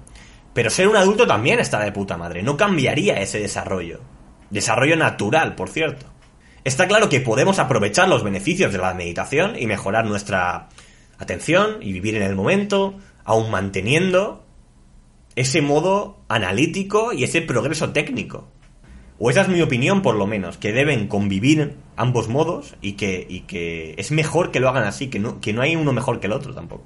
Pero 0.53 0.69
ser 0.69 0.87
un 0.87 0.95
adulto 0.95 1.27
también 1.27 1.59
está 1.59 1.79
de 1.79 1.91
puta 1.91 2.17
madre, 2.17 2.43
no 2.43 2.57
cambiaría 2.57 3.19
ese 3.19 3.39
desarrollo. 3.39 4.01
Desarrollo 4.49 4.95
natural, 4.95 5.55
por 5.55 5.69
cierto. 5.69 6.05
Está 6.63 6.87
claro 6.87 7.07
que 7.07 7.21
podemos 7.21 7.59
aprovechar 7.59 8.09
los 8.09 8.23
beneficios 8.23 8.71
de 8.71 8.79
la 8.79 8.93
meditación 8.93 9.55
y 9.57 9.67
mejorar 9.67 10.05
nuestra 10.05 10.67
atención 11.19 11.77
y 11.81 11.93
vivir 11.93 12.15
en 12.15 12.23
el 12.23 12.35
momento, 12.35 12.95
aun 13.23 13.51
manteniendo 13.51 14.43
ese 15.35 15.61
modo 15.61 16.17
analítico 16.27 17.13
y 17.13 17.23
ese 17.23 17.41
progreso 17.41 17.91
técnico. 17.91 18.47
O 19.19 19.29
esa 19.29 19.41
es 19.41 19.49
mi 19.49 19.61
opinión, 19.61 20.01
por 20.01 20.15
lo 20.15 20.25
menos, 20.25 20.57
que 20.57 20.71
deben 20.71 21.07
convivir 21.07 21.75
ambos 21.97 22.29
modos 22.29 22.75
y 22.81 22.93
que, 22.93 23.27
y 23.29 23.41
que 23.41 23.93
es 23.97 24.11
mejor 24.11 24.51
que 24.51 24.61
lo 24.61 24.69
hagan 24.69 24.85
así, 24.85 25.09
que 25.09 25.19
no, 25.19 25.41
que 25.41 25.51
no 25.51 25.61
hay 25.61 25.75
uno 25.75 25.91
mejor 25.91 26.21
que 26.21 26.27
el 26.27 26.33
otro 26.33 26.55
tampoco. 26.55 26.85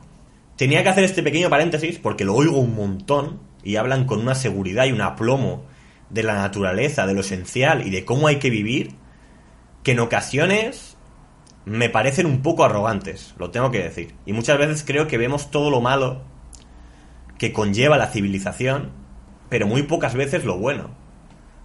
Tenía 0.58 0.82
que 0.82 0.90
hacer 0.90 1.04
este 1.04 1.22
pequeño 1.22 1.50
paréntesis 1.50 2.00
porque 2.00 2.26
lo 2.26 2.34
oigo 2.34 2.58
un 2.58 2.76
montón 2.76 3.40
y 3.64 3.76
hablan 3.76 4.06
con 4.06 4.20
una 4.20 4.36
seguridad 4.36 4.86
y 4.86 4.92
un 4.92 5.02
aplomo 5.02 5.66
de 6.10 6.24
la 6.24 6.34
naturaleza, 6.34 7.06
de 7.06 7.14
lo 7.14 7.22
esencial 7.22 7.86
y 7.86 7.92
de 7.92 8.04
cómo 8.04 8.28
hay 8.28 8.38
que 8.38 8.50
vivir, 8.50 8.92
que 9.84 9.92
en 9.92 10.00
ocasiones 10.00 10.93
me 11.66 11.90
parecen 11.90 12.26
un 12.26 12.42
poco 12.42 12.64
arrogantes, 12.66 13.34
lo 13.38 13.52
tengo 13.52 13.72
que 13.72 13.84
decir. 13.84 14.16
Y 14.26 14.34
muchas 14.34 14.58
veces 14.58 14.84
creo 14.86 15.08
que 15.08 15.18
vemos 15.18 15.52
todo 15.52 15.70
lo 15.70 15.82
malo 15.82 16.22
que 17.38 17.54
conlleva 17.54 17.98
la 17.98 18.08
civilización, 18.08 18.92
pero 19.50 19.68
muy 19.68 19.84
pocas 19.84 20.14
veces 20.14 20.46
lo 20.46 20.58
bueno. 20.58 20.90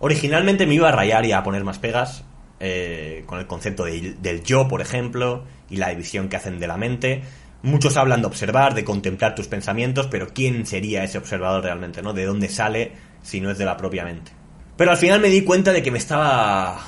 Originalmente 0.00 0.66
me 0.66 0.74
iba 0.74 0.88
a 0.88 0.92
rayar 0.92 1.24
y 1.26 1.32
a 1.32 1.42
poner 1.42 1.64
más 1.64 1.78
pegas 1.78 2.24
eh, 2.60 3.22
con 3.26 3.38
el 3.38 3.46
concepto 3.46 3.84
de- 3.84 4.16
del 4.20 4.42
yo, 4.42 4.66
por 4.68 4.80
ejemplo, 4.80 5.44
y 5.70 5.76
la 5.76 5.90
división 5.90 6.28
que 6.28 6.36
hacen 6.36 6.58
de 6.58 6.66
la 6.66 6.76
mente. 6.76 7.22
Muchos 7.62 7.96
hablan 7.96 8.20
de 8.20 8.26
observar, 8.26 8.74
de 8.74 8.84
contemplar 8.84 9.34
tus 9.34 9.48
pensamientos, 9.48 10.06
pero 10.08 10.28
¿quién 10.28 10.66
sería 10.66 11.04
ese 11.04 11.18
observador 11.18 11.62
realmente, 11.64 12.02
no? 12.02 12.12
¿De 12.12 12.24
dónde 12.24 12.48
sale 12.48 12.92
si 13.22 13.40
no 13.40 13.50
es 13.50 13.58
de 13.58 13.64
la 13.64 13.76
propia 13.76 14.04
mente? 14.04 14.32
Pero 14.76 14.90
al 14.92 14.96
final 14.96 15.20
me 15.20 15.28
di 15.28 15.42
cuenta 15.42 15.72
de 15.72 15.82
que 15.82 15.90
me 15.90 15.98
estaba 15.98 16.80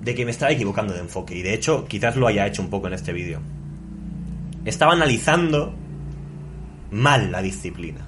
de 0.00 0.14
que 0.14 0.24
me 0.24 0.30
estaba 0.30 0.52
equivocando 0.52 0.94
de 0.94 1.00
enfoque 1.00 1.36
y 1.36 1.42
de 1.42 1.54
hecho 1.54 1.84
quizás 1.86 2.16
lo 2.16 2.26
haya 2.26 2.46
hecho 2.46 2.62
un 2.62 2.70
poco 2.70 2.86
en 2.86 2.94
este 2.94 3.12
vídeo. 3.12 3.40
Estaba 4.64 4.92
analizando 4.92 5.74
mal 6.90 7.30
la 7.30 7.42
disciplina. 7.42 8.06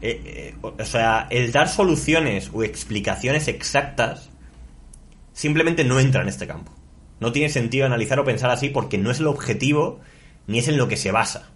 Eh, 0.00 0.22
eh, 0.24 0.54
o 0.62 0.84
sea, 0.84 1.26
el 1.30 1.50
dar 1.50 1.68
soluciones 1.68 2.50
o 2.52 2.62
explicaciones 2.62 3.48
exactas 3.48 4.30
simplemente 5.32 5.84
no 5.84 5.98
entra 5.98 6.22
en 6.22 6.28
este 6.28 6.46
campo. 6.46 6.72
No 7.20 7.32
tiene 7.32 7.48
sentido 7.48 7.86
analizar 7.86 8.20
o 8.20 8.24
pensar 8.24 8.50
así 8.50 8.68
porque 8.68 8.98
no 8.98 9.10
es 9.10 9.18
el 9.18 9.26
objetivo 9.26 10.00
ni 10.46 10.60
es 10.60 10.68
en 10.68 10.76
lo 10.76 10.88
que 10.88 10.96
se 10.96 11.10
basa. 11.10 11.50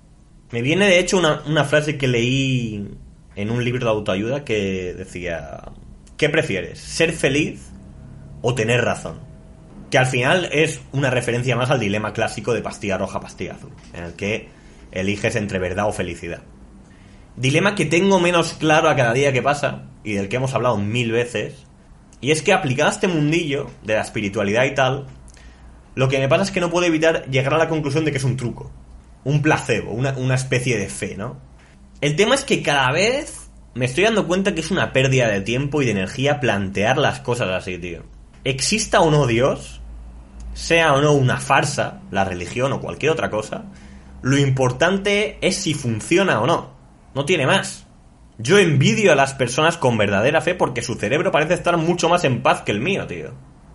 Me 0.51 0.61
viene 0.61 0.87
de 0.87 0.98
hecho 0.98 1.18
una, 1.18 1.42
una 1.46 1.64
frase 1.64 1.96
que 1.96 2.09
leí 2.09 2.88
en 3.37 3.51
un 3.51 3.64
libro 3.64 3.85
de 3.85 3.90
autoayuda 3.90 4.44
que 4.44 4.92
decía, 4.92 5.62
¿qué 6.16 6.29
prefieres? 6.29 6.79
¿Ser 6.79 7.12
feliz 7.12 7.70
o 8.42 8.55
tener 8.55 8.85
razón? 8.85 9.32
Que 9.93 9.99
al 9.99 10.07
final 10.07 10.49
es 10.53 10.81
una 10.93 11.11
referencia 11.11 11.55
más 11.55 11.71
al 11.71 11.79
dilema 11.79 12.15
clásico 12.15 12.55
de 12.55 12.63
pastilla 12.63 12.97
roja, 12.97 13.21
pastilla 13.21 13.57
azul, 13.57 13.73
en 13.93 14.05
el 14.05 14.15
que 14.15 14.49
eliges 14.91 15.37
entre 15.37 15.59
verdad 15.59 15.87
o 15.87 15.93
felicidad. 15.93 16.41
Dilema 17.37 17.75
que 17.75 17.85
tengo 17.85 18.19
menos 18.19 18.55
claro 18.55 18.89
a 18.89 18.97
cada 18.97 19.13
día 19.13 19.35
que 19.35 19.43
pasa 19.43 19.91
y 20.03 20.15
del 20.15 20.31
que 20.31 20.37
hemos 20.37 20.55
hablado 20.55 20.79
mil 20.79 21.13
veces. 21.13 21.67
Y 22.23 22.31
es 22.31 22.41
que 22.41 22.55
aplicado 22.55 22.89
a 22.89 22.93
este 22.95 23.07
mundillo 23.07 23.69
de 23.83 23.93
la 23.93 24.01
espiritualidad 24.01 24.65
y 24.65 24.75
tal, 24.75 25.09
lo 25.95 26.09
que 26.09 26.19
me 26.19 26.29
pasa 26.29 26.45
es 26.45 26.51
que 26.51 26.61
no 26.61 26.71
puedo 26.71 26.87
evitar 26.87 27.29
llegar 27.29 27.53
a 27.53 27.59
la 27.59 27.69
conclusión 27.69 28.07
de 28.07 28.13
que 28.13 28.17
es 28.17 28.25
un 28.25 28.39
truco, 28.39 28.73
un 29.25 29.43
placebo, 29.43 29.93
una, 29.93 30.13
una 30.17 30.37
especie 30.37 30.79
de 30.79 30.89
fe, 30.89 31.17
¿no? 31.19 31.37
El 32.01 32.17
tema 32.17 32.35
es 32.35 32.45
que 32.45 32.63
cada 32.63 32.93
vez 32.93 33.51
me 33.75 33.85
estoy 33.85 34.05
dando 34.05 34.27
cuenta 34.27 34.55
que 34.55 34.63
es 34.63 34.71
una 34.71 34.95
pérdida 34.95 35.29
de 35.29 35.43
tiempo 35.43 35.83
y 35.83 35.85
de 35.85 35.91
energía 35.91 36.41
plantear 36.41 36.97
las 36.97 37.21
cosas 37.21 37.51
así, 37.51 37.77
tío. 37.77 38.05
Exista 38.45 39.03
o 39.03 39.11
no 39.11 39.27
Dios, 39.27 39.82
sea 40.55 40.95
o 40.95 41.01
no 41.01 41.12
una 41.12 41.38
farsa, 41.38 42.01
la 42.11 42.25
religión 42.25 42.73
o 42.73 42.81
cualquier 42.81 43.12
otra 43.12 43.31
cosa, 43.31 43.65
lo 44.23 44.38
importante 44.38 45.38
es 45.41 45.57
si 45.57 45.75
funciona 45.75 46.41
o 46.41 46.47
no. 46.47 46.71
No 47.15 47.25
tiene 47.25 47.47
más. 47.47 47.87
Yo 48.38 48.59
envidio 48.59 49.12
a 49.12 49.17
las 49.17 49.35
personas 49.35 49.77
con 49.77 49.99
verdadera 49.99 50.41
fe 50.41 50.55
porque 50.55 50.83
su 50.83 50.95
cerebro 50.95 51.31
parece 51.31 51.55
estar 51.55 51.77
mucho 51.77 52.09
más 52.09 52.25
en 52.25 52.43
paz 52.43 52.62
que 52.62 52.73
el 52.73 52.81
mío, 52.81 53.07
tío. 53.07 53.33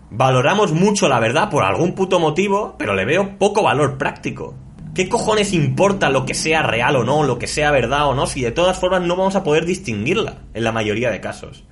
Valoramos 0.09 0.71
mucho 0.71 1.09
la 1.09 1.19
verdad 1.19 1.49
por 1.49 1.63
algún 1.63 1.93
puto 1.93 2.19
motivo, 2.19 2.75
pero 2.79 2.95
le 2.95 3.05
veo 3.05 3.37
poco 3.37 3.61
valor 3.61 3.97
práctico. 3.97 4.55
¿Qué 4.95 5.09
cojones 5.09 5.53
importa 5.53 6.09
lo 6.09 6.25
que 6.25 6.33
sea 6.33 6.63
real 6.63 6.95
o 6.95 7.03
no, 7.03 7.23
lo 7.23 7.37
que 7.37 7.47
sea 7.47 7.71
verdad 7.71 8.07
o 8.07 8.15
no, 8.15 8.25
si 8.25 8.41
de 8.41 8.51
todas 8.51 8.79
formas 8.79 9.01
no 9.01 9.15
vamos 9.15 9.35
a 9.35 9.43
poder 9.43 9.65
distinguirla 9.65 10.43
en 10.53 10.63
la 10.63 10.71
mayoría 10.71 11.11
de 11.11 11.21
casos? 11.21 11.65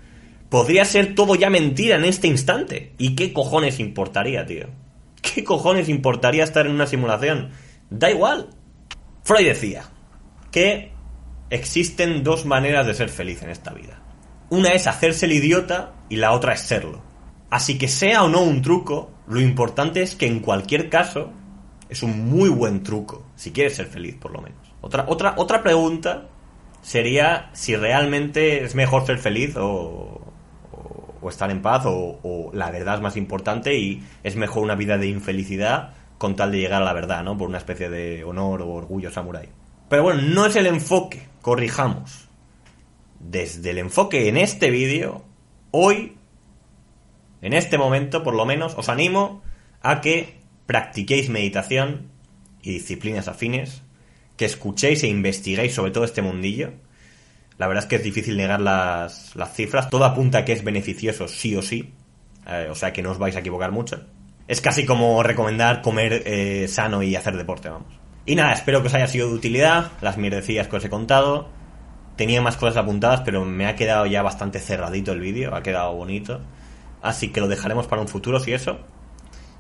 Podría 0.50 0.86
ser 0.86 1.15
todo 1.15 1.34
ya 1.36 1.50
mentira 1.50 1.96
en 1.96 2.06
este 2.06 2.28
instante. 2.28 2.94
¿Y 2.98 3.15
qué 3.15 3.34
cojones 3.34 3.80
importaría, 3.80 4.46
tío? 4.46 4.68
¿Qué 5.34 5.44
cojones 5.44 5.90
importaría 5.90 6.44
estar 6.44 6.66
en 6.66 6.74
una 6.74 6.88
simulación? 6.88 7.52
Da 7.90 8.10
igual. 8.10 8.50
Freud 9.24 9.46
decía 9.46 9.86
que 10.52 10.92
existen 11.50 12.24
dos 12.24 12.46
maneras 12.46 12.86
de 12.86 12.94
ser 12.94 13.10
feliz 13.10 13.42
en 13.42 13.50
esta 13.50 13.74
vida. 13.74 14.02
Una 14.50 14.70
es 14.70 14.88
hacerse 14.88 15.26
el 15.26 15.34
idiota 15.34 15.94
y 16.10 16.18
la 16.18 16.32
otra 16.32 16.54
es 16.54 16.62
serlo. 16.62 17.02
Así 17.50 17.78
que 17.78 17.88
sea 17.88 18.24
o 18.24 18.30
no 18.30 18.42
un 18.42 18.62
truco, 18.62 19.12
lo 19.28 19.42
importante 19.42 20.02
es 20.02 20.16
que 20.16 20.28
en 20.28 20.40
cualquier 20.40 20.90
caso 20.90 21.32
es 21.90 22.04
un 22.04 22.30
muy 22.30 22.50
buen 22.50 22.84
truco, 22.84 23.26
si 23.36 23.52
quieres 23.52 23.76
ser 23.76 23.88
feliz 23.88 24.16
por 24.16 24.32
lo 24.32 24.42
menos. 24.42 24.74
Otra, 24.82 25.06
otra, 25.08 25.34
otra 25.38 25.64
pregunta 25.64 26.28
sería 26.82 27.50
si 27.54 27.76
realmente 27.76 28.64
es 28.64 28.76
mejor 28.76 29.06
ser 29.06 29.18
feliz 29.18 29.56
o, 29.58 30.25
o, 31.26 31.30
estar 31.30 31.50
en 31.52 31.62
paz 31.62 31.84
o, 31.86 32.52
la 32.54 32.72
verdad 32.72 32.96
es 32.96 33.02
más 33.02 33.18
importante 33.18 33.78
y 33.78 34.04
es 34.24 34.36
mejor 34.36 34.64
una 34.64 34.76
vida 34.76 34.98
de 34.98 35.08
infelicidad 35.08 35.94
con 36.18 36.36
tal 36.36 36.52
de 36.52 36.60
llegar 36.60 36.82
a 36.82 36.86
la 36.86 36.94
verdad, 36.94 37.24
¿no? 37.24 37.38
Por 37.38 37.50
una 37.50 37.58
especie 37.58 37.90
de 37.90 38.24
honor 38.24 38.62
o 38.62 38.70
orgullo 38.70 39.12
samurái. 39.12 39.50
Pero 39.90 40.04
bueno, 40.04 40.22
no 40.22 40.46
es 40.46 40.56
el 40.56 40.68
enfoque, 40.68 41.28
corrijamos. 41.42 42.28
Desde 43.20 43.72
el 43.72 43.80
enfoque 43.80 44.30
en 44.30 44.38
este 44.38 44.70
vídeo, 44.72 45.24
hoy, 45.72 46.18
en 47.42 47.54
este 47.54 47.78
momento 47.78 48.24
por 48.24 48.36
lo 48.36 48.46
menos, 48.46 48.76
os 48.78 48.90
animo 48.90 49.42
a 49.82 50.02
que 50.02 50.40
practiquéis 50.66 51.30
meditación 51.30 52.10
y 52.62 52.72
disciplinas 52.72 53.28
afines, 53.28 53.84
que 54.38 54.46
escuchéis 54.46 55.04
e 55.04 55.08
investiguéis 55.08 55.74
sobre 55.74 55.92
todo 55.92 56.04
este 56.04 56.22
mundillo. 56.22 56.74
La 57.58 57.68
verdad 57.68 57.84
es 57.84 57.89
que 57.89 57.96
es 57.96 58.04
difícil 58.04 58.38
negar 58.38 58.60
las, 58.60 59.36
las 59.36 59.54
cifras. 59.54 59.89
Todo 59.89 60.06
apunta 60.06 60.39
a 60.39 60.46
que 60.46 60.54
es 60.54 60.63
beneficioso 60.63 61.28
sí 61.28 61.56
o 61.56 61.62
sí. 61.62 61.94
Eh, 62.48 62.68
o 62.70 62.76
sea 62.76 62.94
que 62.94 63.02
no 63.02 63.12
os 63.12 63.18
vais 63.18 63.36
a 63.36 63.39
equivocar 63.39 63.72
mucho. 63.72 64.02
Es 64.48 64.62
casi 64.62 64.86
como 64.86 65.24
recomendar 65.24 65.82
comer 65.82 66.22
eh, 66.26 66.68
sano 66.68 67.02
y 67.02 67.15
hacer 67.15 67.36
deporte, 67.36 67.70
vamos. 67.70 67.94
Y 68.26 68.36
nada, 68.36 68.54
espero 68.54 68.82
que 68.82 68.88
os 68.88 68.94
haya 68.94 69.08
sido 69.08 69.30
de 69.30 69.36
utilidad, 69.36 69.91
las 70.02 70.18
mierdecillas 70.18 70.68
que 70.68 70.76
os 70.76 70.86
he 70.86 70.89
contado. 70.89 71.50
Tenía 72.15 72.41
más 72.41 72.58
cosas 72.58 72.78
apuntadas, 72.78 73.22
pero 73.22 73.44
me 73.46 73.68
ha 73.68 73.76
quedado 73.76 74.06
ya 74.06 74.22
bastante 74.22 74.60
cerradito 74.60 75.12
el 75.12 75.20
vídeo, 75.20 75.56
ha 75.56 75.63
quedado 75.63 75.94
bonito. 75.94 76.41
Así 77.02 77.30
que 77.30 77.41
lo 77.41 77.48
dejaremos 77.48 77.88
para 77.88 78.02
un 78.02 78.08
futuro, 78.08 78.39
si 78.39 78.54
eso. 78.54 78.80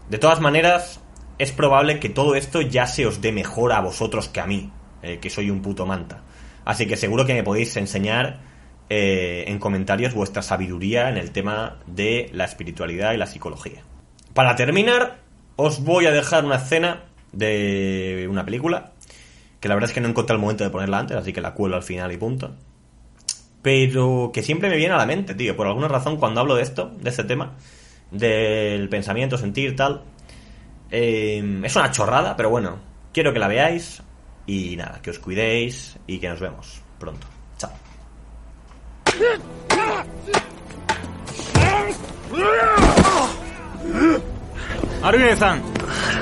De 0.09 0.17
todas 0.17 0.39
maneras, 0.39 1.01
es 1.37 1.51
probable 1.51 1.99
que 1.99 2.09
todo 2.09 2.35
esto 2.35 2.61
ya 2.61 2.87
se 2.87 3.05
os 3.05 3.21
dé 3.21 3.31
mejor 3.31 3.71
a 3.73 3.81
vosotros 3.81 4.29
que 4.29 4.39
a 4.39 4.47
mí, 4.47 4.71
eh, 5.01 5.19
que 5.19 5.29
soy 5.29 5.49
un 5.49 5.61
puto 5.61 5.85
manta. 5.85 6.23
Así 6.65 6.87
que 6.87 6.97
seguro 6.97 7.25
que 7.25 7.33
me 7.33 7.43
podéis 7.43 7.77
enseñar 7.77 8.39
eh, 8.89 9.45
en 9.47 9.59
comentarios 9.59 10.13
vuestra 10.13 10.41
sabiduría 10.41 11.09
en 11.09 11.17
el 11.17 11.31
tema 11.31 11.77
de 11.85 12.29
la 12.33 12.45
espiritualidad 12.45 13.13
y 13.13 13.17
la 13.17 13.27
psicología. 13.27 13.83
Para 14.33 14.55
terminar, 14.55 15.19
os 15.55 15.83
voy 15.83 16.07
a 16.07 16.11
dejar 16.11 16.43
una 16.43 16.55
escena 16.57 17.03
de 17.31 18.27
una 18.29 18.45
película, 18.45 18.91
que 19.59 19.69
la 19.69 19.75
verdad 19.75 19.89
es 19.89 19.93
que 19.93 20.01
no 20.01 20.07
encontré 20.07 20.35
el 20.35 20.41
momento 20.41 20.63
de 20.63 20.69
ponerla 20.69 20.99
antes, 20.99 21.17
así 21.17 21.33
que 21.33 21.41
la 21.41 21.53
cuelo 21.53 21.75
al 21.75 21.83
final 21.83 22.11
y 22.11 22.17
punto. 22.17 22.55
Pero 23.61 24.31
que 24.33 24.43
siempre 24.43 24.69
me 24.69 24.77
viene 24.77 24.93
a 24.93 24.97
la 24.97 25.05
mente, 25.05 25.33
tío, 25.33 25.55
por 25.55 25.67
alguna 25.67 25.87
razón 25.87 26.17
cuando 26.17 26.41
hablo 26.41 26.55
de 26.55 26.63
esto, 26.63 26.91
de 26.99 27.09
este 27.09 27.23
tema, 27.23 27.55
del 28.11 28.89
pensamiento, 28.89 29.37
sentir, 29.37 29.75
tal. 29.75 30.03
Eh, 30.91 31.61
es 31.63 31.75
una 31.75 31.91
chorrada, 31.91 32.35
pero 32.35 32.49
bueno, 32.49 32.77
quiero 33.11 33.33
que 33.33 33.39
la 33.39 33.47
veáis 33.47 34.03
y 34.47 34.75
nada, 34.75 35.01
que 35.01 35.09
os 35.09 35.19
cuidéis 35.19 35.97
y 36.07 36.19
que 36.19 36.29
nos 36.29 36.39
vemos 36.39 36.81
pronto. 36.99 37.27
Chao. 37.57 37.71
Arune-san, 45.03 45.61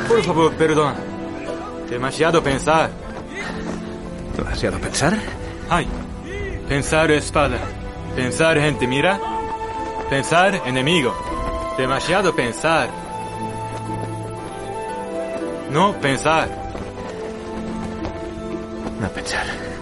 por 0.08 0.24
favor, 0.24 0.54
perdón. 0.54 0.94
Demasiado 1.90 2.42
pensar. 2.44 2.90
¿Demasiado 4.36 4.80
pensar? 4.80 5.18
Ay, 5.70 5.88
pensar 6.68 7.12
espada. 7.12 7.60
Pensar 8.16 8.60
gente 8.60 8.88
mira. 8.88 9.20
Pensar 10.10 10.62
enemigo. 10.66 11.14
Demasiado 11.78 12.36
pensar. 12.36 12.90
No 15.72 15.94
pensar. 15.94 16.63
No 19.04 19.10
pensar. 19.10 19.73